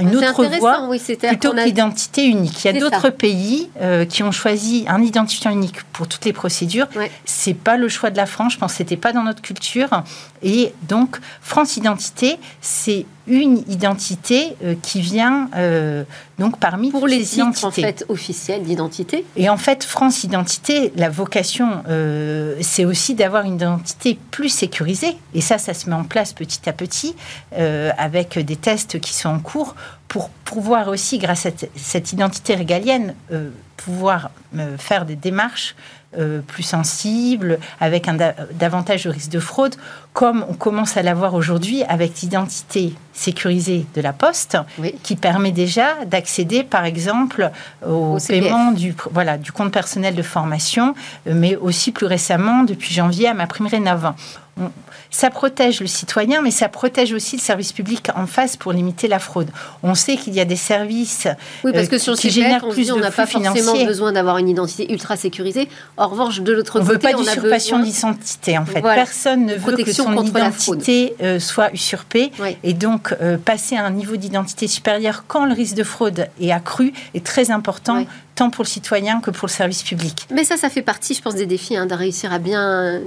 une 0.00 0.16
autre 0.16 0.44
voie 0.58 0.88
oui, 0.88 1.00
plutôt 1.00 1.52
l'identité 1.52 2.26
unique. 2.26 2.64
Il 2.64 2.72
y 2.72 2.76
a 2.76 2.80
d'autres 2.80 3.10
pays 3.10 3.70
euh, 3.80 4.04
qui 4.04 4.22
ont 4.22 4.32
choisi 4.32 4.84
un 4.88 5.02
identifiant 5.02 5.50
unique 5.50 5.82
pour 5.92 6.08
toutes 6.08 6.24
les 6.24 6.32
procédures. 6.32 6.88
Ce 6.94 7.00
C'est 7.24 7.54
pas 7.54 7.76
le 7.76 7.88
choix 7.88 8.10
de 8.10 8.16
la 8.16 8.26
France. 8.26 8.54
Je 8.54 8.58
pense 8.58 8.72
que 8.72 8.78
c'était 8.78 8.96
pas 8.96 9.12
dans 9.12 9.22
notre 9.22 9.42
culture. 9.42 10.02
Et 10.42 10.72
donc 10.88 11.18
France 11.40 11.76
Identité, 11.76 12.38
c'est 12.60 13.06
une 13.28 13.58
identité 13.68 14.56
euh, 14.64 14.74
qui 14.82 15.00
vient 15.00 15.50
euh, 15.54 16.04
donc 16.38 16.58
parmi 16.58 16.90
pour 16.90 17.06
les 17.06 17.22
titres 17.22 17.64
en 17.64 17.70
fait 17.70 18.04
officiels 18.08 18.62
d'identité. 18.62 19.24
Et 19.36 19.48
en 19.48 19.56
fait, 19.56 19.84
France 19.84 20.24
Identité, 20.24 20.92
la 20.96 21.10
vocation, 21.10 21.82
euh, 21.88 22.56
c'est 22.60 22.84
aussi 22.84 23.14
d'avoir 23.14 23.44
une 23.44 23.56
identité 23.56 24.18
plus 24.30 24.48
sécurisée. 24.48 25.16
Et 25.34 25.40
ça, 25.40 25.58
ça 25.58 25.74
se 25.74 25.88
met 25.90 25.96
en 25.96 26.04
place 26.04 26.32
petit 26.32 26.68
à 26.68 26.72
petit 26.72 27.14
avec 27.98 28.38
des 28.38 28.56
tests 28.56 29.00
qui 29.00 29.14
sont 29.14 29.28
en 29.28 29.38
cours 29.40 29.74
pour 30.06 30.30
pouvoir 30.30 30.88
aussi, 30.88 31.18
grâce 31.18 31.46
à 31.46 31.50
cette 31.76 32.12
identité 32.12 32.54
régalienne, 32.54 33.14
pouvoir 33.76 34.30
faire 34.78 35.04
des 35.04 35.16
démarches 35.16 35.74
euh, 36.16 36.40
plus 36.40 36.62
sensible, 36.62 37.58
avec 37.80 38.08
un 38.08 38.16
davantage 38.54 39.04
de 39.04 39.10
risque 39.10 39.30
de 39.30 39.40
fraude, 39.40 39.76
comme 40.14 40.42
on 40.48 40.54
commence 40.54 40.96
à 40.96 41.02
l'avoir 41.02 41.34
aujourd'hui 41.34 41.82
avec 41.84 42.22
l'identité 42.22 42.94
sécurisée 43.12 43.84
de 43.94 44.00
la 44.00 44.14
Poste, 44.14 44.56
qui 45.02 45.16
permet 45.16 45.52
déjà 45.52 46.04
d'accéder, 46.06 46.64
par 46.64 46.86
exemple, 46.86 47.50
au, 47.86 48.16
paiement 48.26 48.72
du, 48.72 48.94
voilà, 49.12 49.36
du 49.36 49.52
compte 49.52 49.70
personnel 49.70 50.14
de 50.14 50.22
formation, 50.22 50.94
euh, 51.26 51.32
mais 51.34 51.56
aussi 51.56 51.92
plus 51.92 52.06
récemment, 52.06 52.62
depuis 52.62 52.94
janvier, 52.94 53.28
à 53.28 53.34
ma 53.34 53.46
prime 53.46 53.66
rénov 53.66 54.14
ça 55.10 55.30
protège 55.30 55.80
le 55.80 55.86
citoyen, 55.86 56.42
mais 56.42 56.50
ça 56.50 56.68
protège 56.68 57.12
aussi 57.12 57.36
le 57.36 57.40
service 57.40 57.72
public 57.72 58.08
en 58.14 58.26
face 58.26 58.56
pour 58.56 58.72
limiter 58.72 59.08
la 59.08 59.18
fraude. 59.18 59.48
On 59.82 59.94
sait 59.94 60.16
qu'il 60.16 60.34
y 60.34 60.40
a 60.40 60.44
des 60.44 60.56
services 60.56 61.28
oui, 61.64 61.72
parce 61.72 61.88
que 61.88 61.96
euh, 61.96 61.98
sur 61.98 62.14
qui 62.14 62.30
génèrent 62.30 62.68
plus 62.68 62.90
on 62.92 62.98
n'a 62.98 63.10
pas 63.10 63.26
forcément 63.26 63.84
besoin 63.84 64.12
d'avoir 64.12 64.38
une 64.38 64.48
identité 64.48 64.92
ultra 64.92 65.16
sécurisée. 65.16 65.68
En 65.96 66.08
revanche, 66.08 66.40
de 66.40 66.52
l'autre 66.52 66.72
côté, 66.72 66.84
on 66.84 66.88
veut 66.88 66.98
pas 66.98 67.12
d'usurpation 67.12 67.78
d'identité. 67.80 68.58
En 68.58 68.66
fait, 68.66 68.82
personne 68.82 69.46
ne 69.46 69.54
veut 69.54 69.76
que 69.76 69.92
son 69.92 70.24
identité 70.24 71.14
euh, 71.22 71.38
soit 71.38 71.72
usurpée, 71.72 72.30
et 72.62 72.74
donc 72.74 73.14
euh, 73.20 73.36
passer 73.38 73.76
à 73.76 73.84
un 73.84 73.90
niveau 73.90 74.16
d'identité 74.16 74.68
supérieur 74.68 75.24
quand 75.26 75.46
le 75.46 75.52
risque 75.52 75.74
de 75.74 75.84
fraude 75.84 76.28
est 76.40 76.52
accru 76.52 76.92
est 77.14 77.24
très 77.24 77.50
important 77.50 78.04
tant 78.38 78.50
pour 78.50 78.62
le 78.62 78.68
citoyen 78.68 79.20
que 79.20 79.32
pour 79.32 79.48
le 79.48 79.52
service 79.52 79.82
public. 79.82 80.26
Mais 80.30 80.44
ça, 80.44 80.56
ça 80.56 80.70
fait 80.70 80.82
partie, 80.82 81.12
je 81.12 81.20
pense, 81.20 81.34
des 81.34 81.46
défis, 81.46 81.76
hein, 81.76 81.86
de 81.86 81.94
réussir 81.94 82.32
à 82.32 82.38
bien 82.38 83.00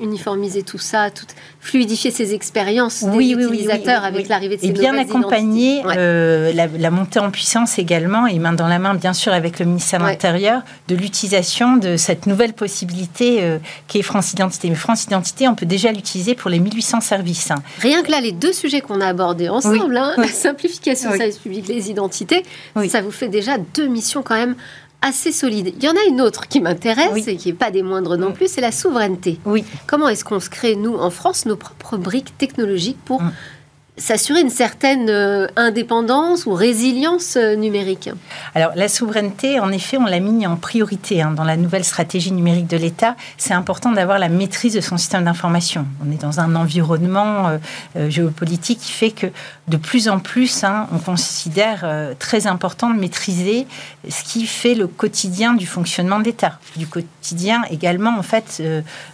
uniformiser 0.00 0.62
tout 0.62 0.78
ça, 0.78 1.10
tout, 1.10 1.26
fluidifier 1.60 2.12
ces 2.12 2.32
expériences 2.32 3.02
des 3.02 3.32
utilisateurs 3.32 4.04
avec 4.04 4.28
l'arrivée 4.28 4.56
de 4.56 4.60
ces 4.60 4.68
Et 4.68 4.72
bien 4.72 4.96
accompagner 4.96 5.82
euh, 5.84 6.52
la, 6.52 6.90
montée 6.90 7.18
en 7.18 7.32
puissance 7.32 7.80
également, 7.80 8.28
et 8.28 8.38
main 8.38 8.52
dans 8.52 8.68
la 8.68 8.78
main, 8.78 8.94
bien 8.94 9.14
sûr, 9.14 9.32
avec 9.32 9.58
le 9.58 9.66
ministère 9.66 9.98
de 9.98 10.04
l'Intérieur, 10.04 10.62
de 10.86 10.94
l'utilisation 10.94 11.76
de 11.76 11.96
cette 11.96 12.26
nouvelle 12.26 12.52
possibilité 12.52 13.38
euh, 13.42 13.58
qui 13.88 13.98
est 13.98 14.02
France 14.02 14.32
Identité. 14.32 14.70
Mais 14.70 14.76
France 14.76 15.04
Identité, 15.04 15.48
on 15.48 15.56
peut 15.56 15.66
déjà 15.66 15.90
l'utiliser 15.90 16.36
pour 16.36 16.50
les 16.50 16.60
1800 16.60 17.00
services. 17.00 17.50
Hein. 17.50 17.56
Rien 17.80 18.04
que 18.04 18.12
là, 18.12 18.20
les 18.20 18.32
deux 18.32 18.52
sujets 18.52 18.80
qu'on 18.80 19.00
a 19.00 19.06
abordés 19.06 19.48
ensemble, 19.48 19.96
hein, 19.96 20.12
la 20.16 20.28
simplification 20.28 21.10
du 21.10 21.16
service 21.16 21.38
public, 21.38 21.66
les 21.66 21.90
identités, 21.90 22.44
ça 22.88 23.02
vous 23.02 23.10
fait 23.10 23.28
déjà 23.28 23.58
deux 23.74 23.88
missions 23.88 24.22
quand 24.22 24.36
même 24.36 24.54
assez 25.00 25.32
solide. 25.32 25.74
Il 25.76 25.84
y 25.84 25.88
en 25.88 25.92
a 25.92 26.04
une 26.08 26.20
autre 26.20 26.48
qui 26.48 26.60
m'intéresse 26.60 27.28
et 27.28 27.36
qui 27.36 27.48
n'est 27.48 27.54
pas 27.54 27.70
des 27.70 27.82
moindres 27.82 28.16
non 28.16 28.30
mm. 28.30 28.34
plus, 28.34 28.50
c'est 28.50 28.60
la 28.60 28.72
souveraineté. 28.72 29.38
Oui. 29.44 29.64
Comment 29.86 30.08
est-ce 30.08 30.24
qu'on 30.24 30.40
se 30.40 30.50
crée, 30.50 30.76
nous, 30.76 30.94
en 30.94 31.10
France, 31.10 31.46
nos 31.46 31.56
propres 31.56 31.96
briques 31.96 32.36
technologiques 32.38 32.98
pour 33.04 33.22
mm 33.22 33.32
s'assurer 33.98 34.40
une 34.40 34.50
certaine 34.50 35.10
euh, 35.10 35.46
indépendance 35.56 36.46
ou 36.46 36.52
résilience 36.52 37.36
euh, 37.36 37.54
numérique 37.54 38.10
Alors 38.54 38.72
la 38.74 38.88
souveraineté, 38.88 39.60
en 39.60 39.70
effet, 39.70 39.98
on 39.98 40.04
l'a 40.04 40.20
mis 40.20 40.46
en 40.46 40.56
priorité 40.56 41.22
hein, 41.22 41.32
dans 41.32 41.44
la 41.44 41.56
nouvelle 41.56 41.84
stratégie 41.84 42.32
numérique 42.32 42.66
de 42.66 42.76
l'État. 42.76 43.16
C'est 43.36 43.54
important 43.54 43.92
d'avoir 43.92 44.18
la 44.18 44.28
maîtrise 44.28 44.74
de 44.74 44.80
son 44.80 44.96
système 44.96 45.24
d'information. 45.24 45.86
On 46.06 46.10
est 46.12 46.20
dans 46.20 46.40
un 46.40 46.54
environnement 46.54 47.58
euh, 47.96 48.10
géopolitique 48.10 48.78
qui 48.78 48.92
fait 48.92 49.10
que 49.10 49.26
de 49.66 49.76
plus 49.76 50.08
en 50.08 50.18
plus, 50.18 50.64
hein, 50.64 50.86
on 50.92 50.98
considère 50.98 51.86
très 52.18 52.46
important 52.46 52.88
de 52.88 52.98
maîtriser 52.98 53.66
ce 54.08 54.22
qui 54.24 54.46
fait 54.46 54.74
le 54.74 54.86
quotidien 54.86 55.52
du 55.52 55.66
fonctionnement 55.66 56.18
de 56.18 56.24
l'État, 56.24 56.58
du 56.76 56.86
quotidien 56.86 57.62
également 57.70 58.18
en 58.18 58.22
fait 58.22 58.62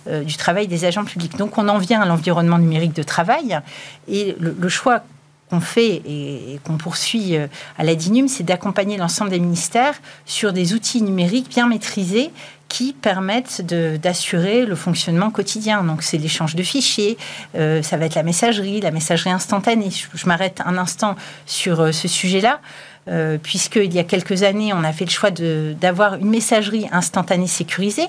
du 0.07 0.37
travail 0.37 0.69
des 0.69 0.85
agents 0.85 1.05
publics. 1.05 1.37
Donc 1.37 1.59
on 1.59 1.67
en 1.69 1.79
vient 1.79 2.01
à 2.03 2.07
l'environnement 2.07 2.59
numérique 2.59 2.95
de 2.95 3.03
travail 3.03 3.59
et 4.07 4.37
le, 4.39 4.55
le 4.59 4.69
choix 4.75 5.03
qu'on 5.51 5.61
fait 5.61 6.03
et, 6.07 6.59
qu'on 6.65 6.77
poursuit 6.77 7.37
euh, 7.37 7.47
à 7.79 7.85
la 7.85 7.95
DINUM, 7.95 8.29
c'est 8.29 8.45
d'accompagner 8.45 8.97
l'ensemble 8.97 9.31
des 9.31 9.41
ministères 9.41 9.95
sur 10.27 10.53
des 10.53 10.73
outils 10.73 11.03
numériques 11.03 11.49
bien 11.49 11.67
maîtrisés 11.67 12.31
qui 12.69 12.93
permettent 12.93 13.61
d'assurer 14.01 14.67
le 14.67 14.75
fonctionnement 14.75 15.31
quotidien. 15.31 15.85
Donc, 15.85 16.03
c'est 16.03 16.19
l'échange 16.19 16.57
de 16.57 16.63
fichiers, 16.65 17.17
euh, 17.55 17.83
ça 17.83 17.97
va 17.97 18.07
être 18.07 18.17
la 18.17 18.25
messagerie, 18.25 18.81
la 18.81 18.91
messagerie 18.91 19.31
instantanée. 19.31 19.91
Je, 19.93 20.27
m'arrête 20.27 20.61
un 20.65 20.77
instant 20.77 21.15
sur 21.47 21.81
euh, 21.81 21.93
ce 21.93 22.09
sujet-là. 22.09 22.61
Euh, 23.07 23.37
puisqu'il 23.37 23.93
y 23.93 23.99
a 23.99 24.05
quelques 24.05 24.45
années, 24.45 24.73
on 24.73 24.83
a 24.83 24.93
fait 24.93 25.05
le 25.05 25.11
choix 25.11 25.31
d'avoir 25.31 26.15
une 26.15 26.31
messagerie 26.31 26.87
instantanée 26.91 27.47
sécurisée. 27.47 28.09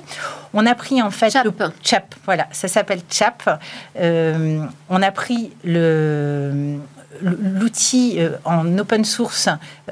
On 0.53 0.65
a 0.65 0.73
pris 0.73 1.01
en 1.01 1.11
fait 1.11 1.31
Chap. 1.31 1.45
le 1.45 1.51
Chap, 1.83 2.15
voilà, 2.23 2.47
ça 2.51 2.69
s'appelle 2.69 3.01
Chap. 3.09 3.59
on 3.99 5.01
a 5.01 5.11
pris 5.11 5.51
le 5.63 6.77
l'outil 7.21 8.19
en 8.43 8.77
open 8.77 9.05
source 9.05 9.47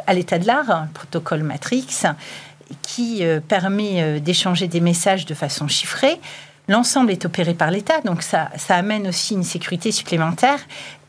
à 0.07 0.13
l'état 0.13 0.39
de 0.39 0.45
l'art, 0.45 0.87
protocole 0.93 1.41
Matrix, 1.43 1.87
qui 2.81 3.23
euh, 3.23 3.39
permet 3.39 4.01
euh, 4.01 4.19
d'échanger 4.19 4.67
des 4.67 4.81
messages 4.81 5.25
de 5.25 5.33
façon 5.33 5.67
chiffrée. 5.67 6.19
L'ensemble 6.69 7.11
est 7.11 7.25
opéré 7.25 7.53
par 7.53 7.71
l'État, 7.71 7.99
donc 8.01 8.23
ça, 8.23 8.49
ça, 8.55 8.75
amène 8.75 9.07
aussi 9.07 9.33
une 9.33 9.43
sécurité 9.43 9.91
supplémentaire. 9.91 10.59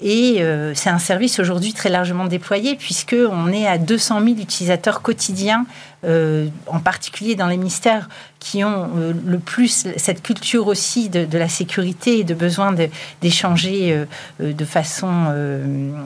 Et 0.00 0.42
c'est 0.74 0.90
un 0.90 0.98
service 0.98 1.38
aujourd'hui 1.38 1.72
très 1.72 1.88
largement 1.88 2.26
déployé 2.26 2.76
puisqu'on 2.76 3.52
est 3.52 3.66
à 3.66 3.78
200 3.78 4.20
000 4.20 4.36
utilisateurs 4.38 5.02
quotidiens 5.02 5.66
euh, 6.04 6.48
en 6.66 6.80
particulier 6.80 7.34
dans 7.34 7.46
les 7.46 7.56
ministères 7.56 8.08
qui 8.38 8.62
ont 8.62 8.90
euh, 8.96 9.14
le 9.24 9.38
plus 9.38 9.86
cette 9.96 10.22
culture 10.22 10.66
aussi 10.66 11.08
de, 11.08 11.38
la 11.38 11.48
sécurité 11.48 12.18
et 12.18 12.24
de 12.24 12.34
besoin 12.34 12.74
d'échanger 13.22 14.06
euh, 14.40 14.52
de, 14.52 14.64
façon 14.66 15.06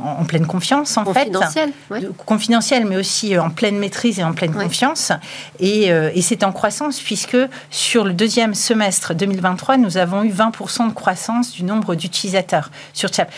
en, 0.04 0.24
pleine 0.24 0.46
confiance, 0.46 0.96
en 0.96 1.04
fait. 1.04 1.32
confidentielle, 2.26 2.84
mais 2.86 2.96
aussi 2.96 3.36
en 3.36 3.50
pleine 3.50 3.76
maîtrise 3.78 4.20
et 4.20 4.24
en 4.24 4.34
pleine 4.34 4.52
confiance. 4.52 5.10
Et, 5.58 5.90
c'est 6.22 6.44
en 6.44 6.52
croissance 6.52 7.00
puisque 7.00 7.38
sur 7.70 8.04
le 8.04 8.12
deuxième 8.12 8.54
semestre 8.54 9.14
2023, 9.14 9.78
nous 9.78 9.96
avons 9.96 10.22
eu 10.22 10.30
20% 10.30 10.88
de 10.88 10.92
croissance 10.92 11.52
du 11.52 11.64
nombre 11.64 11.94
d'utilisateurs 11.94 12.70
sur 12.92 13.12
Chat. 13.12 13.28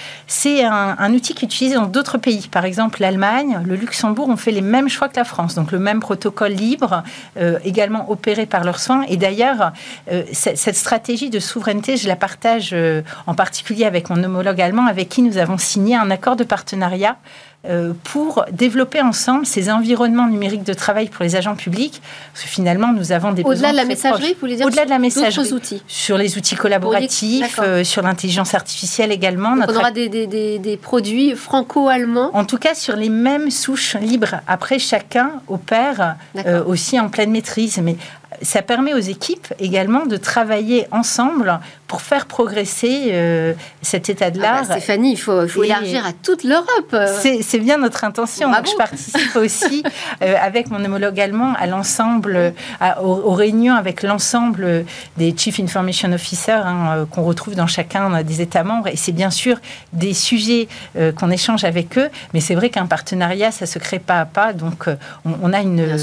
C'est 0.42 0.64
un, 0.64 1.12
outil 1.12 1.34
qui 1.34 1.44
est 1.44 1.48
utilisé 1.48 1.74
dans 1.74 1.84
d'autres 1.84 2.16
pays. 2.16 2.48
Par 2.50 2.64
exemple, 2.64 3.02
l'Allemagne, 3.02 3.60
le 3.66 3.76
Luxembourg 3.76 4.30
ont 4.30 4.38
fait 4.38 4.52
les 4.52 4.62
mêmes 4.62 4.88
choix 4.88 5.10
que 5.10 5.16
la 5.16 5.24
France, 5.24 5.54
donc 5.54 5.70
le 5.70 5.78
même 5.78 6.00
protocole 6.00 6.52
libres, 6.52 7.02
euh, 7.36 7.58
également 7.62 8.10
opérés 8.10 8.46
par 8.46 8.64
leurs 8.64 8.78
soins. 8.78 9.02
Et 9.08 9.18
d'ailleurs, 9.18 9.72
euh, 10.10 10.22
cette 10.32 10.76
stratégie 10.76 11.28
de 11.28 11.40
souveraineté, 11.40 11.98
je 11.98 12.08
la 12.08 12.16
partage 12.16 12.70
euh, 12.72 13.02
en 13.26 13.34
particulier 13.34 13.84
avec 13.84 14.08
mon 14.08 14.24
homologue 14.24 14.62
allemand, 14.62 14.86
avec 14.86 15.10
qui 15.10 15.20
nous 15.20 15.36
avons 15.36 15.58
signé 15.58 15.94
un 15.94 16.10
accord 16.10 16.36
de 16.36 16.44
partenariat 16.44 17.18
pour 18.04 18.44
développer 18.52 19.02
ensemble 19.02 19.44
ces 19.44 19.70
environnements 19.70 20.26
numériques 20.26 20.64
de 20.64 20.72
travail 20.72 21.08
pour 21.08 21.22
les 21.24 21.36
agents 21.36 21.56
publics. 21.56 22.00
Parce 22.32 22.44
que 22.44 22.50
finalement, 22.50 22.92
nous 22.92 23.12
avons 23.12 23.32
des 23.32 23.42
Au-delà 23.42 23.72
de 23.72 23.76
la 23.76 23.84
messagerie, 23.84 24.32
vous 24.34 24.40
voulez 24.40 24.56
dire 24.56 24.66
Au-delà 24.66 24.84
de 24.84 24.90
la 24.90 24.98
messagerie. 24.98 25.52
outils. 25.52 25.82
Sur 25.86 26.18
les 26.18 26.38
outils 26.38 26.56
collaboratifs, 26.56 27.58
euh, 27.62 27.84
sur 27.84 28.02
l'intelligence 28.02 28.54
artificielle 28.54 29.12
également. 29.12 29.54
on 29.56 29.76
aura 29.76 29.90
des, 29.90 30.08
des, 30.08 30.26
des, 30.58 30.76
produits 30.76 31.34
franco-allemands 31.34 32.30
En 32.32 32.44
tout 32.44 32.58
cas, 32.58 32.74
sur 32.74 32.96
les 32.96 33.08
mêmes 33.08 33.50
souches 33.50 33.96
libres. 33.96 34.36
Après, 34.46 34.78
chacun 34.78 35.32
opère 35.48 36.16
euh, 36.36 36.64
aussi 36.64 36.98
en 36.98 37.08
pleine 37.08 37.30
maîtrise. 37.30 37.78
Mais 37.82 37.96
ça 38.42 38.62
permet 38.62 38.94
aux 38.94 38.98
équipes 38.98 39.52
également 39.58 40.06
de 40.06 40.16
travailler 40.16 40.86
ensemble 40.90 41.60
pour 41.90 42.02
faire 42.02 42.26
progresser 42.26 43.08
euh, 43.08 43.52
cet 43.82 44.08
état 44.08 44.30
de 44.30 44.38
ah 44.38 44.42
bah, 44.42 44.52
l'art. 44.52 44.64
Stéphanie, 44.64 45.12
il 45.12 45.16
faut, 45.16 45.64
élargir 45.64 46.06
à 46.06 46.12
toute 46.12 46.44
l'Europe. 46.44 46.94
C'est 47.20 47.58
bien 47.58 47.78
notre 47.78 48.04
intention. 48.04 48.48
je 48.64 48.76
participe 48.76 49.34
aussi 49.34 49.82
euh, 50.22 50.36
avec 50.40 50.70
mon 50.70 50.84
homologue 50.84 51.18
allemand 51.18 51.54
à 51.58 51.66
l'ensemble, 51.66 52.54
aux, 53.02 53.32
réunions 53.32 53.74
avec 53.74 54.04
l'ensemble 54.04 54.84
des 55.16 55.34
Chief 55.36 55.58
Information 55.58 56.12
Officers 56.12 56.64
hein, 56.64 56.94
euh, 56.96 57.06
qu'on 57.06 57.24
retrouve 57.24 57.56
dans 57.56 57.66
chacun 57.66 58.22
des 58.22 58.40
États 58.40 58.62
membres. 58.62 58.86
Et 58.86 58.96
c'est 58.96 59.10
bien 59.10 59.30
sûr 59.30 59.56
des 59.92 60.14
sujets 60.14 60.68
qu'on 61.16 61.30
échange 61.30 61.64
avec 61.64 61.98
eux, 61.98 62.08
mais 62.34 62.40
c'est 62.40 62.54
vrai 62.54 62.70
qu'un 62.70 62.86
partenariat, 62.86 63.50
ça 63.50 63.66
se 63.66 63.80
crée 63.80 63.98
pas 63.98 64.20
à 64.20 64.24
pas. 64.26 64.52
Donc 64.52 64.86
on, 65.24 65.52
a 65.52 65.60
une, 65.60 65.98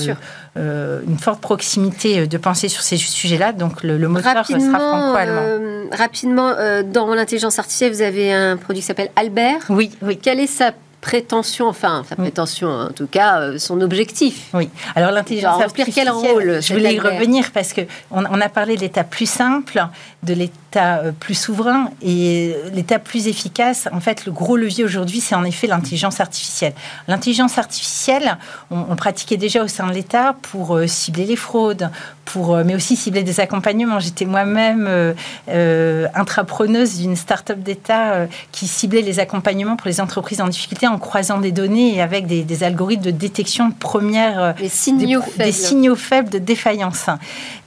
une 0.57 1.17
forte 1.17 1.41
proximité 1.41 2.27
de 2.27 2.37
penser 2.37 2.67
sur 2.67 2.81
ces 2.81 2.97
sujets-là. 2.97 3.53
Donc 3.53 3.83
le, 3.83 3.97
le 3.97 4.07
moteur 4.07 4.45
sera 4.45 4.59
franco-allemand. 4.59 5.41
Euh, 5.41 5.85
rapidement, 5.91 6.49
euh, 6.57 6.83
dans 6.83 7.13
l'intelligence 7.13 7.59
artificielle, 7.59 7.91
vous 7.93 8.01
avez 8.01 8.33
un 8.33 8.57
produit 8.57 8.81
qui 8.81 8.87
s'appelle 8.87 9.09
Albert. 9.15 9.65
Oui, 9.69 9.91
oui. 10.01 10.17
Quelle 10.17 10.39
est 10.39 10.47
sa 10.47 10.71
prétention, 11.01 11.67
enfin 11.67 12.03
sa 12.07 12.15
prétention 12.15 12.69
en 12.69 12.89
tout 12.89 13.07
cas, 13.07 13.39
euh, 13.39 13.59
son 13.59 13.81
objectif. 13.81 14.49
Oui. 14.53 14.69
Alors 14.95 15.11
l'intelligence 15.11 15.61
artificielle. 15.61 16.05
quel 16.05 16.13
rôle 16.13 16.61
Je 16.61 16.73
voulais 16.73 16.95
y 16.95 16.99
revenir 16.99 17.51
parce 17.51 17.73
que 17.73 17.81
on, 18.11 18.23
a 18.23 18.49
parlé 18.49 18.75
de 18.75 18.81
l'état 18.81 19.03
plus 19.03 19.29
simple, 19.29 19.85
de 20.23 20.33
l'état 20.33 20.97
euh, 20.99 21.11
plus 21.11 21.35
souverain 21.35 21.91
et 22.01 22.55
euh, 22.55 22.69
l'état 22.71 22.99
plus 22.99 23.27
efficace. 23.27 23.87
En 23.93 23.99
fait, 23.99 24.25
le 24.25 24.31
gros 24.31 24.57
levier 24.57 24.83
aujourd'hui, 24.83 25.21
c'est 25.21 25.35
en 25.35 25.43
effet 25.43 25.67
l'intelligence 25.67 26.19
artificielle. 26.19 26.73
L'intelligence 27.07 27.57
artificielle, 27.57 28.37
on, 28.71 28.95
pratiquait 28.95 29.37
déjà 29.37 29.63
au 29.63 29.67
sein 29.67 29.87
de 29.87 29.93
l'État 29.93 30.35
pour 30.41 30.79
cibler 30.87 31.25
les 31.25 31.35
fraudes, 31.35 31.91
pour 32.31 32.57
mais 32.57 32.75
aussi 32.75 32.95
cibler 32.95 33.23
des 33.23 33.39
accompagnements. 33.39 33.99
J'étais 33.99 34.25
moi-même 34.25 35.15
intrapreneuse 35.47 36.97
d'une 36.97 37.15
start-up 37.15 37.59
d'État 37.59 38.27
qui 38.51 38.67
ciblait 38.67 39.01
les 39.01 39.19
accompagnements 39.19 39.75
pour 39.75 39.87
les 39.87 40.01
entreprises 40.01 40.41
en 40.41 40.47
difficulté 40.47 40.87
en 40.87 40.97
croisant 40.97 41.39
des 41.39 41.51
données 41.51 41.95
et 41.95 42.01
avec 42.01 42.27
des, 42.27 42.63
algorithmes 42.63 43.03
de 43.03 43.11
détection 43.11 43.71
première 43.71 44.41
euh, 44.41 44.53
des 44.53 44.69
signaux, 44.69 45.21
faibles. 45.21 45.43
des 45.43 45.51
signaux 45.51 45.95
faibles 45.95 46.29
de 46.29 46.39
défaillance. 46.39 47.05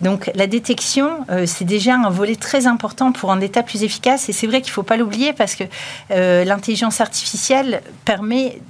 Donc 0.01 0.31
la 0.35 0.47
détection, 0.47 1.11
euh, 1.31 1.45
c'est 1.47 1.65
déjà 1.65 1.95
un 1.95 2.11
volet 2.11 2.37
très 2.37 2.67
important 2.67 3.13
pour 3.13 3.31
un 3.31 3.41
État 3.41 3.63
plus 3.63 3.83
efficace 3.83 4.29
et 4.29 4.33
c'est 4.33 4.47
vrai 4.47 4.61
qu'il 4.61 4.71
ne 4.71 4.75
faut 4.75 4.83
pas 4.83 4.97
l'oublier 4.97 5.33
parce 5.33 5.55
que 5.55 5.65
euh, 6.11 6.45
l'intelligence 6.45 7.01
artificielle 7.01 7.83
permet 8.05 8.61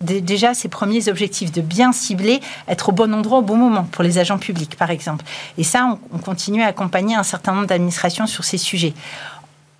déjà 0.00 0.54
ses 0.54 0.68
premiers 0.68 1.08
objectifs, 1.08 1.52
de 1.52 1.60
bien 1.60 1.92
cibler, 1.92 2.40
être 2.68 2.90
au 2.90 2.92
bon 2.92 3.12
endroit 3.14 3.38
au 3.38 3.42
bon 3.42 3.56
moment 3.56 3.84
pour 3.84 4.04
les 4.04 4.18
agents 4.18 4.38
publics, 4.38 4.76
par 4.76 4.90
exemple. 4.90 5.24
Et 5.56 5.64
ça, 5.64 5.98
on, 6.12 6.16
on 6.16 6.18
continue 6.18 6.62
à 6.62 6.66
accompagner 6.66 7.16
un 7.16 7.22
certain 7.22 7.52
nombre 7.52 7.66
d'administrations 7.66 8.26
sur 8.26 8.44
ces 8.44 8.58
sujets 8.58 8.94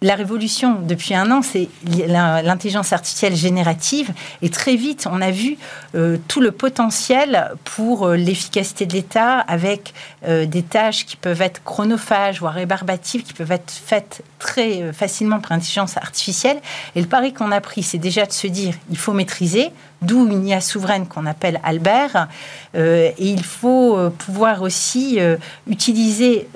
la 0.01 0.15
révolution 0.15 0.79
depuis 0.81 1.15
un 1.15 1.31
an, 1.33 1.43
c'est 1.43 1.69
l'intelligence 2.07 2.93
artificielle 2.93 3.35
générative. 3.35 4.13
Et 4.43 4.49
très 4.49 4.77
vite, 4.77 5.09
on 5.11 5.21
a 5.21 5.33
vu 5.33 5.57
euh, 5.97 6.19
tout 6.29 6.41
le 6.41 6.53
potentiel 6.53 7.53
pour 7.65 8.07
euh, 8.07 8.17
l'efficacité 8.17 8.87
de 8.87 8.93
l'État 8.93 9.39
avec 9.41 9.95
euh, 10.27 10.47
des 10.47 10.63
tâches 10.63 11.05
qui 11.05 11.17
peuvent 11.17 11.43
être 11.43 11.65
chronophages, 11.65 12.39
voire 12.39 12.55
rébarbatives, 12.55 13.25
qui 13.25 13.33
peuvent 13.33 13.51
être 13.51 13.73
faites 13.73 14.23
très 14.39 14.93
facilement 14.93 15.41
par 15.41 15.53
l'intelligence 15.53 15.97
artificielle. 15.97 16.59
Et 16.95 17.01
le 17.01 17.07
pari 17.07 17.33
qu'on 17.33 17.53
a 17.53 17.61
pris, 17.61 17.83
c'est 17.83 17.99
déjà 17.99 18.27
de 18.27 18.33
se 18.33 18.47
dire, 18.47 18.75
il 18.91 18.99
faut 18.99 19.13
maîtriser, 19.13 19.71
d'où 20.01 20.27
une 20.27 20.47
IA 20.47 20.61
souveraine 20.61 21.07
qu'on 21.07 21.27
appelle 21.27 21.61
Albert. 21.65 22.29
et 22.75 23.15
il 23.19 23.43
faut 23.43 23.99
pouvoir 24.11 24.63
aussi 24.63 25.19
utiliser 25.67 26.47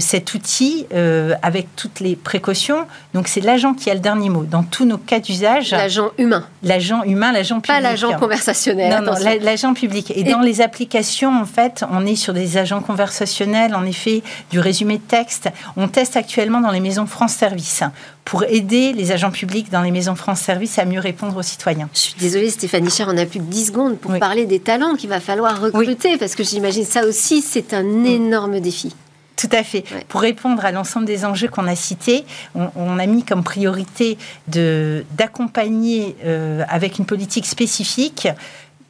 cet 0.00 0.34
outil 0.34 0.86
avec 1.42 1.68
toutes 1.76 2.00
les 2.00 2.16
précautions. 2.16 2.86
Donc 3.14 3.28
c'est 3.28 3.40
l'agent 3.40 3.74
qui 3.74 3.90
a 3.90 3.94
le 3.94 4.00
dernier 4.00 4.28
mot 4.28 4.44
dans 4.44 4.64
tous 4.64 4.84
nos 4.84 4.98
cas 4.98 5.20
d'usage. 5.20 5.70
L'agent 5.70 6.10
humain. 6.18 6.44
L'agent 6.62 7.02
humain, 7.04 7.32
l'agent 7.32 7.60
public. 7.60 7.76
Pas 7.76 7.80
l'agent 7.80 8.18
conversationnel. 8.18 8.90
Non, 8.90 9.12
non, 9.12 9.18
l'agent 9.40 9.74
public. 9.74 10.12
Et, 10.14 10.24
dans 10.24 10.40
les 10.40 10.60
applications, 10.60 11.40
en 11.40 11.46
fait, 11.46 11.84
on 11.90 12.04
est 12.06 12.16
sur 12.16 12.34
des 12.34 12.56
agents 12.56 12.80
conversationnels, 12.80 13.74
en 13.74 13.84
effet, 13.84 14.22
du 14.50 14.58
résumé 14.58 14.98
de 14.98 15.02
texte. 15.02 15.48
On 15.76 15.88
teste 15.88 16.16
actuellement 16.16 16.55
dans 16.60 16.70
les 16.70 16.80
maisons 16.80 17.06
France 17.06 17.32
Service 17.32 17.82
pour 18.24 18.44
aider 18.44 18.92
les 18.92 19.12
agents 19.12 19.30
publics 19.30 19.70
dans 19.70 19.82
les 19.82 19.90
maisons 19.90 20.14
France 20.14 20.40
Service 20.40 20.78
à 20.78 20.84
mieux 20.84 21.00
répondre 21.00 21.36
aux 21.36 21.42
citoyens. 21.42 21.88
Je 21.94 21.98
suis 21.98 22.14
désolée 22.18 22.50
Stéphanie 22.50 22.90
Cher, 22.90 23.08
on 23.10 23.16
a 23.16 23.26
plus 23.26 23.40
que 23.40 23.44
10 23.44 23.66
secondes 23.66 23.98
pour 23.98 24.18
parler 24.18 24.46
des 24.46 24.60
talents 24.60 24.94
qu'il 24.94 25.08
va 25.08 25.20
falloir 25.20 25.60
recruter, 25.60 26.16
parce 26.18 26.34
que 26.34 26.44
j'imagine 26.44 26.84
ça 26.84 27.06
aussi, 27.06 27.42
c'est 27.42 27.74
un 27.74 28.04
énorme 28.04 28.60
défi. 28.60 28.94
Tout 29.36 29.50
à 29.52 29.62
fait. 29.62 29.84
Pour 30.08 30.22
répondre 30.22 30.64
à 30.64 30.72
l'ensemble 30.72 31.04
des 31.04 31.26
enjeux 31.26 31.48
qu'on 31.48 31.66
a 31.66 31.76
cités, 31.76 32.24
on, 32.54 32.98
a 32.98 33.06
mis 33.06 33.22
comme 33.22 33.44
priorité 33.44 34.16
d'accompagner 34.48 36.16
euh, 36.24 36.64
avec 36.68 36.98
une 36.98 37.04
politique 37.04 37.44
spécifique 37.44 38.28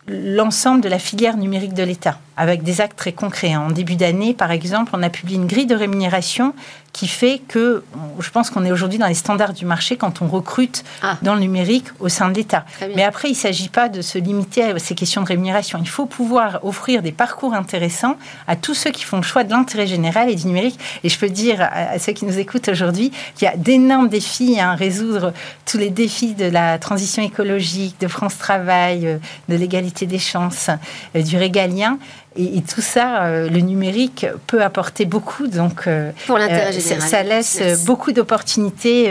l'ensemble 0.08 0.82
de 0.82 0.88
la 0.88 0.98
filière 0.98 1.36
numérique 1.36 1.74
de 1.74 1.82
l'État, 1.82 2.20
avec 2.36 2.62
des 2.62 2.80
actes 2.80 2.96
très 2.96 3.12
concrets. 3.12 3.56
En 3.56 3.70
début 3.70 3.96
d'année, 3.96 4.34
par 4.34 4.52
exemple, 4.52 4.92
on 4.94 5.02
a 5.02 5.10
publié 5.10 5.36
une 5.36 5.46
grille 5.46 5.66
de 5.66 5.74
rémunération 5.74 6.54
qui 6.96 7.08
fait 7.08 7.42
que 7.46 7.84
je 8.20 8.30
pense 8.30 8.48
qu'on 8.48 8.64
est 8.64 8.72
aujourd'hui 8.72 8.98
dans 8.98 9.06
les 9.06 9.12
standards 9.12 9.52
du 9.52 9.66
marché 9.66 9.98
quand 9.98 10.22
on 10.22 10.28
recrute 10.28 10.82
ah. 11.02 11.18
dans 11.20 11.34
le 11.34 11.40
numérique 11.40 11.84
au 12.00 12.08
sein 12.08 12.30
de 12.30 12.34
l'État. 12.34 12.64
Mais 12.94 13.04
après, 13.04 13.28
il 13.28 13.32
ne 13.32 13.36
s'agit 13.36 13.68
pas 13.68 13.90
de 13.90 14.00
se 14.00 14.16
limiter 14.16 14.62
à 14.62 14.78
ces 14.78 14.94
questions 14.94 15.20
de 15.20 15.26
rémunération. 15.26 15.78
Il 15.82 15.90
faut 15.90 16.06
pouvoir 16.06 16.64
offrir 16.64 17.02
des 17.02 17.12
parcours 17.12 17.52
intéressants 17.52 18.16
à 18.48 18.56
tous 18.56 18.72
ceux 18.72 18.92
qui 18.92 19.04
font 19.04 19.18
le 19.18 19.22
choix 19.22 19.44
de 19.44 19.50
l'intérêt 19.50 19.86
général 19.86 20.30
et 20.30 20.36
du 20.36 20.46
numérique. 20.46 20.80
Et 21.04 21.10
je 21.10 21.18
peux 21.18 21.28
dire 21.28 21.60
à 21.60 21.98
ceux 21.98 22.12
qui 22.12 22.24
nous 22.24 22.38
écoutent 22.38 22.70
aujourd'hui 22.70 23.12
qu'il 23.34 23.44
y 23.44 23.50
a 23.50 23.56
d'énormes 23.58 24.08
défis 24.08 24.58
à 24.58 24.74
résoudre 24.74 25.34
tous 25.66 25.76
les 25.76 25.90
défis 25.90 26.32
de 26.32 26.46
la 26.46 26.78
transition 26.78 27.22
écologique, 27.22 28.00
de 28.00 28.08
France 28.08 28.38
Travail, 28.38 29.06
euh, 29.06 29.18
de 29.50 29.56
l'égalité 29.56 30.06
des 30.06 30.18
chances, 30.18 30.70
euh, 31.14 31.20
du 31.20 31.36
régalien. 31.36 31.98
Et, 32.36 32.62
tout 32.62 32.80
ça, 32.80 33.24
euh, 33.24 33.48
le 33.48 33.60
numérique 33.60 34.26
peut 34.46 34.62
apporter 34.62 35.04
beaucoup. 35.04 35.46
Donc, 35.46 35.86
euh, 35.86 36.10
pour 36.26 36.38
l'intérêt 36.38 36.68
euh, 36.68 36.72
général. 36.72 37.08
Ça, 37.08 37.22
laisse 37.22 37.84
beaucoup 37.84 38.12
d'opportunités 38.12 39.10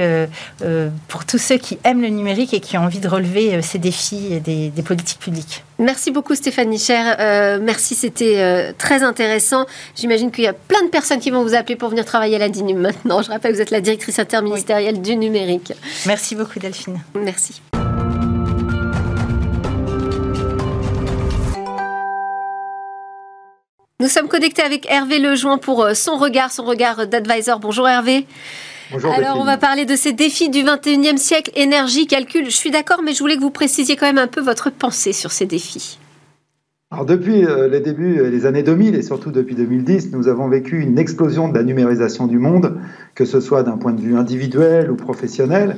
pour 1.08 1.26
tous 1.26 1.38
ceux 1.38 1.58
qui 1.58 1.78
aiment 1.84 2.02
le 2.02 2.10
numérique 2.10 2.54
et 2.54 2.60
qui 2.60 2.78
ont 2.78 2.82
envie 2.82 3.00
de 3.00 3.08
relever 3.08 3.62
ces 3.62 3.80
défis 3.80 4.40
des, 4.42 4.70
des 4.70 4.82
politiques 4.82 5.20
publiques. 5.20 5.64
Merci 5.78 6.12
beaucoup 6.12 6.36
Stéphanie 6.36 6.80
Cher. 6.80 7.18
merci, 7.62 7.96
c'était 7.96 8.74
très 8.78 9.04
intéressant. 9.04 9.66
J'imagine 9.96 10.32
qu'il 10.32 10.44
y 10.44 10.48
a 10.48 10.54
plein 10.54 10.84
de 10.84 10.90
personnes 10.90 11.20
qui 11.20 11.32
vont 11.32 11.44
vous 11.44 11.56
appeler 11.56 11.76
pour 11.76 11.90
venir 11.90 12.06
travailler 12.06 12.36
à 12.36 12.40
la 12.40 12.50
DINUM 12.50 12.80
maintenant. 12.80 13.22
Je 13.22 13.30
rappelle 13.30 13.52
que 13.52 13.58
vous 13.58 13.62
êtes 13.62 13.72
la 13.72 13.82
directrice 13.82 14.20
interministérielle 14.20 15.02
du 15.02 15.16
numérique. 15.16 15.74
Merci 16.06 16.36
beaucoup 16.36 16.60
Delphine. 16.60 17.00
Merci. 17.16 17.62
Nous 24.02 24.10
sommes 24.10 24.28
connectés 24.28 24.62
avec 24.62 24.92
Hervé 24.92 25.20
Lejoin 25.20 25.58
pour 25.58 25.82
euh, 25.82 25.94
son 25.94 26.18
regard, 26.18 26.52
son 26.52 26.66
regard 26.66 27.08
d'advisor. 27.08 27.62
Bonjour 27.62 27.88
Hervé. 27.88 28.28
Bonjour 28.92 29.10
Alors, 29.14 29.40
on 29.40 29.46
va 29.46 29.56
parler 29.56 29.86
de 29.86 29.96
ces 29.96 30.12
défis 30.12 30.50
du 30.50 30.64
21e 30.64 31.16
siècle, 31.16 31.50
énergie, 31.56 32.06
calcul. 32.06 32.44
Je 32.44 32.50
suis 32.50 32.72
d'accord, 32.72 33.02
mais 33.06 33.14
je 33.14 33.20
voulais 33.20 33.38
que 33.38 33.42
vous 33.42 33.52
précisiez 33.52 33.96
quand 33.96 34.06
même 34.06 34.18
un 34.18 34.28
peu 34.28 34.42
votre 34.42 34.70
pensée 34.70 35.14
sur 35.14 35.32
ces 35.32 35.46
défis. 35.46 35.98
Alors 36.92 37.06
depuis 37.06 37.46
euh, 37.46 37.70
les 37.70 37.80
débuts 37.80 38.30
des 38.30 38.46
années 38.46 38.64
2000 38.64 38.96
et 38.96 39.02
surtout 39.02 39.32
depuis 39.32 39.56
2010, 39.56 40.12
nous 40.12 40.28
avons 40.28 40.50
vécu 40.50 40.82
une 40.82 41.00
explosion 41.00 41.48
de 41.48 41.58
la 41.58 41.64
numérisation 41.64 42.28
du 42.28 42.38
monde, 42.38 42.78
que 43.16 43.24
ce 43.24 43.40
soit 43.40 43.64
d'un 43.64 43.78
point 43.78 43.94
de 43.94 44.02
vue 44.02 44.18
individuel 44.18 44.92
ou 44.92 44.98
professionnel. 44.98 45.78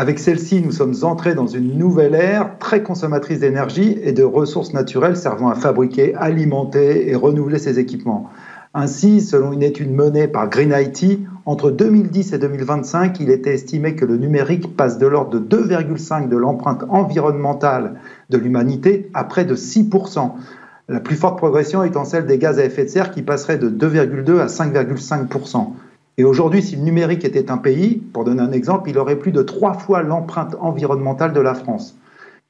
Avec 0.00 0.18
celle-ci, 0.18 0.62
nous 0.62 0.72
sommes 0.72 0.94
entrés 1.02 1.34
dans 1.34 1.46
une 1.46 1.76
nouvelle 1.76 2.14
ère 2.14 2.56
très 2.58 2.82
consommatrice 2.82 3.40
d'énergie 3.40 3.98
et 4.02 4.12
de 4.12 4.22
ressources 4.22 4.72
naturelles 4.72 5.18
servant 5.18 5.50
à 5.50 5.54
fabriquer, 5.54 6.14
alimenter 6.14 7.10
et 7.10 7.14
renouveler 7.14 7.58
ces 7.58 7.78
équipements. 7.78 8.30
Ainsi, 8.72 9.20
selon 9.20 9.52
une 9.52 9.62
étude 9.62 9.92
menée 9.92 10.26
par 10.26 10.48
Green 10.48 10.74
IT, 10.74 11.20
entre 11.44 11.70
2010 11.70 12.32
et 12.32 12.38
2025, 12.38 13.20
il 13.20 13.28
était 13.28 13.52
estimé 13.52 13.94
que 13.94 14.06
le 14.06 14.16
numérique 14.16 14.74
passe 14.74 14.96
de 14.96 15.06
l'ordre 15.06 15.38
de 15.38 15.58
2,5 15.58 16.30
de 16.30 16.36
l'empreinte 16.38 16.82
environnementale 16.88 17.96
de 18.30 18.38
l'humanité 18.38 19.10
à 19.12 19.24
près 19.24 19.44
de 19.44 19.54
6%. 19.54 20.30
La 20.88 21.00
plus 21.00 21.16
forte 21.16 21.36
progression 21.36 21.84
étant 21.84 22.06
celle 22.06 22.24
des 22.24 22.38
gaz 22.38 22.58
à 22.58 22.64
effet 22.64 22.84
de 22.84 22.88
serre 22.88 23.10
qui 23.10 23.20
passerait 23.20 23.58
de 23.58 23.68
2,2 23.68 24.38
à 24.40 24.46
5,5%. 24.46 25.74
Et 26.20 26.24
aujourd'hui, 26.24 26.60
si 26.60 26.76
le 26.76 26.82
numérique 26.82 27.24
était 27.24 27.50
un 27.50 27.56
pays, 27.56 27.96
pour 28.12 28.24
donner 28.24 28.42
un 28.42 28.52
exemple, 28.52 28.90
il 28.90 28.98
aurait 28.98 29.16
plus 29.16 29.32
de 29.32 29.40
trois 29.40 29.72
fois 29.72 30.02
l'empreinte 30.02 30.54
environnementale 30.60 31.32
de 31.32 31.40
la 31.40 31.54
France. 31.54 31.96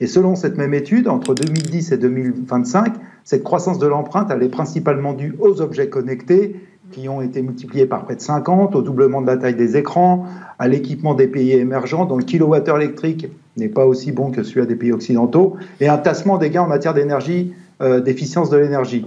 Et 0.01 0.09
selon 0.09 0.35
cette 0.35 0.59
même 0.59 0.75
étude, 0.75 1.07
entre 1.07 1.35
2010 1.35 1.93
et 1.93 1.97
2025, 1.97 2.95
cette 3.23 3.45
croissance 3.45 3.79
de 3.79 3.87
l'empreinte, 3.87 4.29
elle 4.33 4.43
est 4.43 4.49
principalement 4.49 5.13
due 5.13 5.37
aux 5.39 5.61
objets 5.61 5.89
connectés 5.89 6.57
qui 6.91 7.09
ont 7.09 7.23
été 7.23 7.43
multipliés 7.43 7.87
par 7.87 8.07
près 8.07 8.17
de 8.17 8.21
50, 8.21 8.75
au 8.75 8.83
doublement 8.83 9.23
de 9.23 9.29
la 9.29 9.37
taille 9.37 9.55
des 9.55 9.77
écrans, 9.77 10.27
à 10.59 10.67
l'équipement 10.67 11.15
des 11.15 11.29
pays 11.29 11.53
émergents 11.53 12.07
dont 12.07 12.17
le 12.17 12.25
kilowattheure 12.25 12.79
électrique 12.79 13.29
n'est 13.57 13.69
pas 13.69 13.87
aussi 13.87 14.11
bon 14.11 14.33
que 14.33 14.43
celui 14.43 14.67
des 14.67 14.75
pays 14.75 14.91
occidentaux, 14.91 15.55
et 15.79 15.87
un 15.87 15.99
tassement 15.99 16.39
des 16.39 16.51
gains 16.51 16.63
en 16.63 16.67
matière 16.67 16.93
d'énergie, 16.93 17.53
euh, 17.83 18.01
d'efficience 18.01 18.51
de 18.51 18.57
l'énergie. 18.57 19.07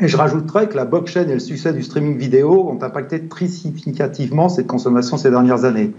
Et 0.00 0.08
je 0.08 0.16
rajouterais 0.16 0.68
que 0.68 0.76
la 0.76 0.86
blockchain 0.86 1.28
et 1.28 1.34
le 1.34 1.40
succès 1.40 1.74
du 1.74 1.82
streaming 1.82 2.16
vidéo 2.16 2.68
ont 2.70 2.82
impacté 2.82 3.28
très 3.28 3.48
significativement 3.48 4.48
cette 4.48 4.66
consommation 4.66 5.18
ces 5.18 5.30
dernières 5.30 5.64
années. 5.64 5.92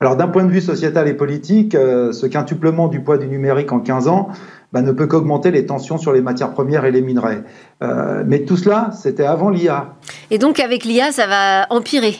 Alors 0.00 0.16
d'un 0.16 0.28
point 0.28 0.44
de 0.44 0.50
vue 0.50 0.60
sociétal 0.60 1.08
et 1.08 1.14
politique, 1.14 1.74
euh, 1.74 2.12
ce 2.12 2.26
quintuplement 2.26 2.88
du 2.88 3.00
poids 3.00 3.16
du 3.16 3.26
numérique 3.28 3.72
en 3.72 3.80
15 3.80 4.08
ans 4.08 4.28
bah, 4.72 4.82
ne 4.82 4.92
peut 4.92 5.06
qu'augmenter 5.06 5.50
les 5.50 5.66
tensions 5.66 5.98
sur 5.98 6.12
les 6.12 6.20
matières 6.20 6.50
premières 6.50 6.84
et 6.84 6.90
les 6.90 7.00
minerais. 7.00 7.42
Euh, 7.82 8.22
mais 8.26 8.40
tout 8.40 8.56
cela, 8.56 8.90
c'était 8.92 9.24
avant 9.24 9.50
l'IA. 9.50 9.94
Et 10.30 10.38
donc 10.38 10.60
avec 10.60 10.84
l'IA, 10.84 11.12
ça 11.12 11.26
va 11.26 11.66
empirer 11.70 12.16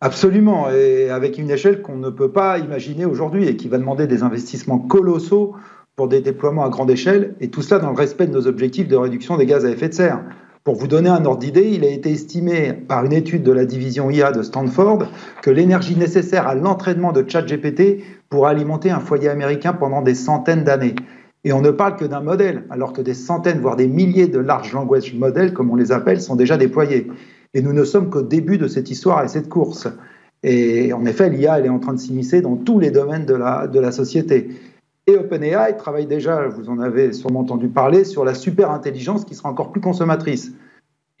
Absolument, 0.00 0.68
et 0.70 1.08
avec 1.08 1.38
une 1.38 1.50
échelle 1.50 1.80
qu'on 1.80 1.96
ne 1.96 2.10
peut 2.10 2.30
pas 2.30 2.58
imaginer 2.58 3.06
aujourd'hui 3.06 3.48
et 3.48 3.56
qui 3.56 3.68
va 3.68 3.78
demander 3.78 4.06
des 4.06 4.22
investissements 4.22 4.78
colossaux 4.78 5.54
pour 5.96 6.08
des 6.08 6.20
déploiements 6.20 6.64
à 6.64 6.70
grande 6.70 6.90
échelle, 6.90 7.34
et 7.40 7.48
tout 7.48 7.62
cela 7.62 7.80
dans 7.80 7.90
le 7.90 7.96
respect 7.96 8.26
de 8.26 8.32
nos 8.32 8.46
objectifs 8.46 8.88
de 8.88 8.96
réduction 8.96 9.36
des 9.36 9.46
gaz 9.46 9.64
à 9.64 9.70
effet 9.70 9.88
de 9.88 9.94
serre. 9.94 10.20
Pour 10.64 10.76
vous 10.76 10.88
donner 10.88 11.10
un 11.10 11.24
ordre 11.24 11.40
d'idée, 11.40 11.68
il 11.72 11.84
a 11.84 11.88
été 11.88 12.10
estimé 12.10 12.72
par 12.72 13.04
une 13.04 13.12
étude 13.12 13.42
de 13.42 13.52
la 13.52 13.66
division 13.66 14.10
IA 14.10 14.32
de 14.32 14.42
Stanford 14.42 15.06
que 15.42 15.50
l'énergie 15.50 15.94
nécessaire 15.94 16.48
à 16.48 16.54
l'entraînement 16.54 17.12
de 17.12 17.24
ChatGPT 17.28 18.02
pourra 18.30 18.50
alimenter 18.50 18.90
un 18.90 18.98
foyer 18.98 19.28
américain 19.28 19.74
pendant 19.74 20.00
des 20.00 20.14
centaines 20.14 20.64
d'années. 20.64 20.94
Et 21.44 21.52
on 21.52 21.60
ne 21.60 21.70
parle 21.70 21.96
que 21.96 22.06
d'un 22.06 22.22
modèle, 22.22 22.64
alors 22.70 22.94
que 22.94 23.02
des 23.02 23.12
centaines, 23.12 23.60
voire 23.60 23.76
des 23.76 23.86
milliers 23.86 24.26
de 24.26 24.38
large 24.38 24.72
language 24.72 25.12
models, 25.14 25.52
comme 25.52 25.70
on 25.70 25.76
les 25.76 25.92
appelle, 25.92 26.20
sont 26.20 26.34
déjà 26.34 26.56
déployés. 26.56 27.08
Et 27.52 27.60
nous 27.60 27.74
ne 27.74 27.84
sommes 27.84 28.08
qu'au 28.08 28.22
début 28.22 28.56
de 28.56 28.66
cette 28.66 28.90
histoire 28.90 29.22
et 29.22 29.28
cette 29.28 29.50
course. 29.50 29.86
Et 30.42 30.94
en 30.94 31.04
effet, 31.04 31.28
l'IA, 31.28 31.58
elle 31.58 31.66
est 31.66 31.70
en 31.70 31.78
train 31.78 31.92
de 31.92 32.00
s'immiscer 32.00 32.40
dans 32.40 32.56
tous 32.56 32.80
les 32.80 32.90
domaines 32.90 33.26
de 33.26 33.34
la 33.34 33.92
société. 33.92 34.48
Et 35.06 35.16
OpenAI 35.16 35.76
travaille 35.76 36.06
déjà, 36.06 36.48
vous 36.48 36.70
en 36.70 36.78
avez 36.78 37.12
sûrement 37.12 37.40
entendu 37.40 37.68
parler, 37.68 38.04
sur 38.04 38.24
la 38.24 38.34
super 38.34 38.70
intelligence 38.70 39.24
qui 39.24 39.34
sera 39.34 39.50
encore 39.50 39.70
plus 39.70 39.80
consommatrice. 39.80 40.52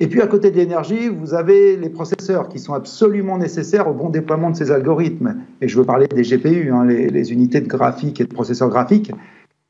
Et 0.00 0.08
puis 0.08 0.22
à 0.22 0.26
côté 0.26 0.50
de 0.50 0.56
l'énergie, 0.56 1.08
vous 1.08 1.34
avez 1.34 1.76
les 1.76 1.88
processeurs 1.88 2.48
qui 2.48 2.58
sont 2.58 2.74
absolument 2.74 3.38
nécessaires 3.38 3.86
au 3.86 3.94
bon 3.94 4.08
déploiement 4.08 4.50
de 4.50 4.56
ces 4.56 4.72
algorithmes. 4.72 5.36
Et 5.60 5.68
je 5.68 5.78
veux 5.78 5.84
parler 5.84 6.08
des 6.08 6.22
GPU, 6.22 6.72
hein, 6.72 6.84
les, 6.84 7.32
unités 7.32 7.60
de 7.60 7.68
graphique 7.68 8.20
et 8.20 8.24
de 8.24 8.32
processeurs 8.32 8.70
graphiques. 8.70 9.12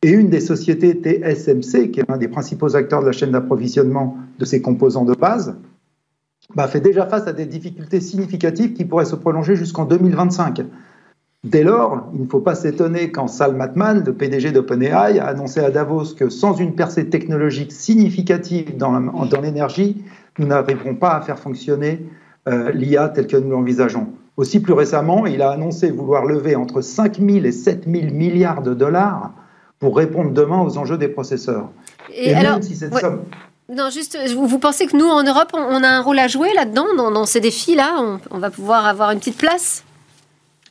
Et 0.02 0.10
une 0.10 0.30
des 0.30 0.40
sociétés 0.40 0.94
TSMC, 0.94 1.90
qui 1.90 2.00
est 2.00 2.08
l'un 2.08 2.16
des 2.16 2.28
principaux 2.28 2.74
acteurs 2.76 3.00
de 3.00 3.06
la 3.06 3.12
chaîne 3.12 3.32
d'approvisionnement 3.32 4.16
de 4.38 4.44
ces 4.44 4.62
composants 4.62 5.04
de 5.04 5.14
base, 5.14 5.56
bah, 6.54 6.68
fait 6.68 6.80
déjà 6.80 7.06
face 7.06 7.26
à 7.26 7.32
des 7.32 7.46
difficultés 7.46 8.00
significatives 8.00 8.74
qui 8.74 8.84
pourraient 8.84 9.06
se 9.06 9.16
prolonger 9.16 9.56
jusqu'en 9.56 9.84
2025. 9.84 10.62
Dès 11.44 11.62
lors, 11.62 12.08
il 12.14 12.22
ne 12.22 12.26
faut 12.26 12.40
pas 12.40 12.54
s'étonner 12.54 13.10
quand 13.10 13.28
Sal 13.28 13.54
Matman, 13.54 14.02
le 14.04 14.14
PDG 14.14 14.50
d'OpenAI, 14.50 15.18
a 15.18 15.26
annoncé 15.26 15.60
à 15.60 15.70
Davos 15.70 16.14
que 16.16 16.30
sans 16.30 16.54
une 16.54 16.74
percée 16.74 17.10
technologique 17.10 17.70
significative 17.70 18.78
dans 18.78 18.98
l'énergie, 19.42 20.02
nous 20.38 20.46
n'arriverons 20.46 20.94
pas 20.94 21.10
à 21.10 21.20
faire 21.20 21.38
fonctionner 21.38 22.06
euh, 22.48 22.72
l'IA 22.72 23.10
telle 23.10 23.26
que 23.26 23.36
nous 23.36 23.50
l'envisageons. 23.50 24.08
Aussi 24.38 24.60
plus 24.60 24.72
récemment, 24.72 25.26
il 25.26 25.42
a 25.42 25.50
annoncé 25.50 25.90
vouloir 25.90 26.24
lever 26.24 26.56
entre 26.56 26.80
5 26.80 27.18
000 27.18 27.44
et 27.44 27.52
7 27.52 27.84
000 27.86 28.12
milliards 28.12 28.62
de 28.62 28.72
dollars 28.72 29.32
pour 29.78 29.96
répondre 29.96 30.32
demain 30.32 30.62
aux 30.62 30.78
enjeux 30.78 30.98
des 30.98 31.08
processeurs. 31.08 31.68
Et, 32.12 32.34
alors, 32.34 32.62
si 32.62 32.74
cette 32.74 32.94
somme... 32.96 33.20
Non, 33.68 33.90
juste, 33.90 34.18
vous, 34.34 34.58
pensez 34.58 34.86
que 34.86 34.96
nous, 34.96 35.06
en 35.06 35.22
Europe, 35.22 35.50
on, 35.54 35.82
a 35.82 35.88
un 35.88 36.00
rôle 36.00 36.18
à 36.18 36.28
jouer 36.28 36.52
là-dedans, 36.54 36.86
dans, 36.96 37.26
ces 37.26 37.40
défis-là? 37.40 37.96
On, 37.98 38.18
on 38.30 38.38
va 38.38 38.50
pouvoir 38.50 38.86
avoir 38.86 39.10
une 39.10 39.18
petite 39.18 39.38
place? 39.38 39.84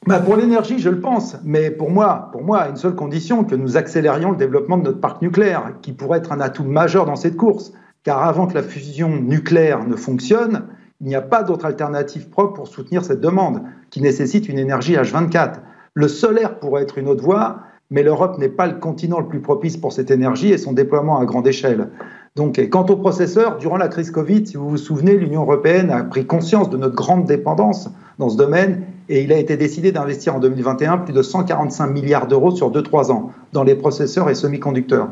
Bah 0.05 0.19
pour 0.19 0.35
l'énergie, 0.35 0.79
je 0.79 0.89
le 0.89 0.99
pense, 0.99 1.37
mais 1.43 1.71
pour 1.71 1.89
moi, 1.89 2.31
moi, 2.43 2.67
une 2.67 2.75
seule 2.75 2.95
condition, 2.95 3.45
que 3.45 3.55
nous 3.55 3.77
accélérions 3.77 4.31
le 4.31 4.37
développement 4.37 4.77
de 4.77 4.83
notre 4.83 4.99
parc 4.99 5.21
nucléaire, 5.21 5.73
qui 5.81 5.93
pourrait 5.93 6.17
être 6.19 6.33
un 6.33 6.41
atout 6.41 6.65
majeur 6.65 7.05
dans 7.05 7.15
cette 7.15 7.37
course. 7.37 7.73
Car 8.03 8.21
avant 8.21 8.47
que 8.47 8.53
la 8.53 8.63
fusion 8.63 9.09
nucléaire 9.09 9.87
ne 9.87 9.95
fonctionne, 9.95 10.63
il 10.99 11.07
n'y 11.07 11.15
a 11.15 11.21
pas 11.21 11.43
d'autre 11.43 11.65
alternative 11.65 12.29
propre 12.29 12.53
pour 12.53 12.67
soutenir 12.67 13.05
cette 13.05 13.21
demande, 13.21 13.61
qui 13.91 14.01
nécessite 14.01 14.49
une 14.49 14.59
énergie 14.59 14.95
H24. 14.95 15.55
Le 15.93 16.07
solaire 16.09 16.59
pourrait 16.59 16.83
être 16.83 16.97
une 16.97 17.07
autre 17.07 17.23
voie, 17.23 17.59
mais 17.89 18.03
l'Europe 18.03 18.37
n'est 18.39 18.49
pas 18.49 18.67
le 18.67 18.75
continent 18.75 19.19
le 19.19 19.27
plus 19.27 19.39
propice 19.39 19.77
pour 19.77 19.93
cette 19.93 20.11
énergie 20.11 20.51
et 20.51 20.57
son 20.57 20.73
déploiement 20.73 21.17
à 21.17 21.25
grande 21.25 21.47
échelle. 21.47 21.89
Donc, 22.35 22.59
quant 22.69 22.85
aux 22.87 22.97
processeurs, 22.97 23.57
durant 23.57 23.77
la 23.77 23.87
crise 23.87 24.11
Covid, 24.11 24.47
si 24.47 24.57
vous 24.57 24.67
vous 24.67 24.77
souvenez, 24.77 25.15
l'Union 25.15 25.43
européenne 25.43 25.91
a 25.91 26.03
pris 26.03 26.25
conscience 26.25 26.69
de 26.69 26.77
notre 26.77 26.95
grande 26.95 27.25
dépendance 27.25 27.89
dans 28.17 28.29
ce 28.29 28.37
domaine 28.37 28.83
et 29.09 29.21
il 29.21 29.31
a 29.33 29.37
été 29.37 29.57
décidé 29.57 29.91
d'investir 29.91 30.35
en 30.35 30.39
2021 30.39 30.99
plus 30.99 31.13
de 31.13 31.21
145 31.21 31.87
milliards 31.87 32.27
d'euros 32.27 32.51
sur 32.51 32.71
2-3 32.71 33.11
ans 33.11 33.31
dans 33.51 33.63
les 33.63 33.75
processeurs 33.75 34.29
et 34.29 34.35
semi-conducteurs. 34.35 35.09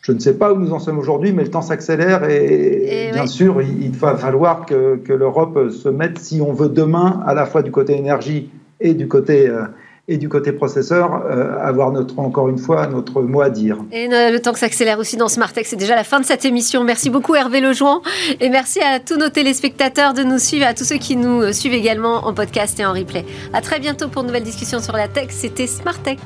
Je 0.00 0.12
ne 0.12 0.20
sais 0.20 0.34
pas 0.34 0.52
où 0.52 0.56
nous 0.56 0.72
en 0.72 0.78
sommes 0.78 0.98
aujourd'hui, 0.98 1.32
mais 1.32 1.42
le 1.42 1.50
temps 1.50 1.62
s'accélère 1.62 2.28
et, 2.30 3.10
bien 3.12 3.26
sûr, 3.26 3.60
il, 3.60 3.90
va 3.90 4.16
falloir 4.16 4.64
que, 4.64 5.00
l'Europe 5.08 5.70
se 5.70 5.88
mette, 5.88 6.18
si 6.18 6.40
on 6.40 6.52
veut 6.52 6.68
demain, 6.68 7.22
à 7.26 7.34
la 7.34 7.44
fois 7.44 7.62
du 7.62 7.72
côté 7.72 7.96
énergie 7.96 8.50
et 8.80 8.94
du 8.94 9.08
côté 9.08 9.48
euh, 9.48 9.62
et 10.08 10.18
du 10.18 10.28
côté 10.28 10.52
processeur, 10.52 11.24
euh, 11.26 11.58
avoir 11.60 11.90
notre, 11.90 12.18
encore 12.18 12.48
une 12.48 12.58
fois 12.58 12.86
notre 12.86 13.22
mot 13.22 13.40
à 13.40 13.50
dire. 13.50 13.78
Et 13.92 14.08
le 14.08 14.38
temps 14.38 14.52
que 14.52 14.58
s'accélère 14.58 14.98
aussi 14.98 15.16
dans 15.16 15.28
Smartech, 15.28 15.66
c'est 15.66 15.76
déjà 15.76 15.96
la 15.96 16.04
fin 16.04 16.20
de 16.20 16.24
cette 16.24 16.44
émission. 16.44 16.84
Merci 16.84 17.10
beaucoup 17.10 17.34
Hervé 17.34 17.60
Lejoin 17.60 18.02
et 18.40 18.48
merci 18.48 18.80
à 18.80 19.00
tous 19.00 19.16
nos 19.16 19.28
téléspectateurs 19.28 20.14
de 20.14 20.22
nous 20.22 20.38
suivre, 20.38 20.66
à 20.66 20.74
tous 20.74 20.84
ceux 20.84 20.98
qui 20.98 21.16
nous 21.16 21.52
suivent 21.52 21.74
également 21.74 22.26
en 22.26 22.34
podcast 22.34 22.78
et 22.78 22.86
en 22.86 22.92
replay. 22.92 23.24
À 23.52 23.60
très 23.60 23.80
bientôt 23.80 24.08
pour 24.08 24.22
une 24.22 24.28
nouvelle 24.28 24.44
discussion 24.44 24.80
sur 24.80 24.92
la 24.92 25.08
tech. 25.08 25.28
C'était 25.30 25.66
Smartech. 25.66 26.20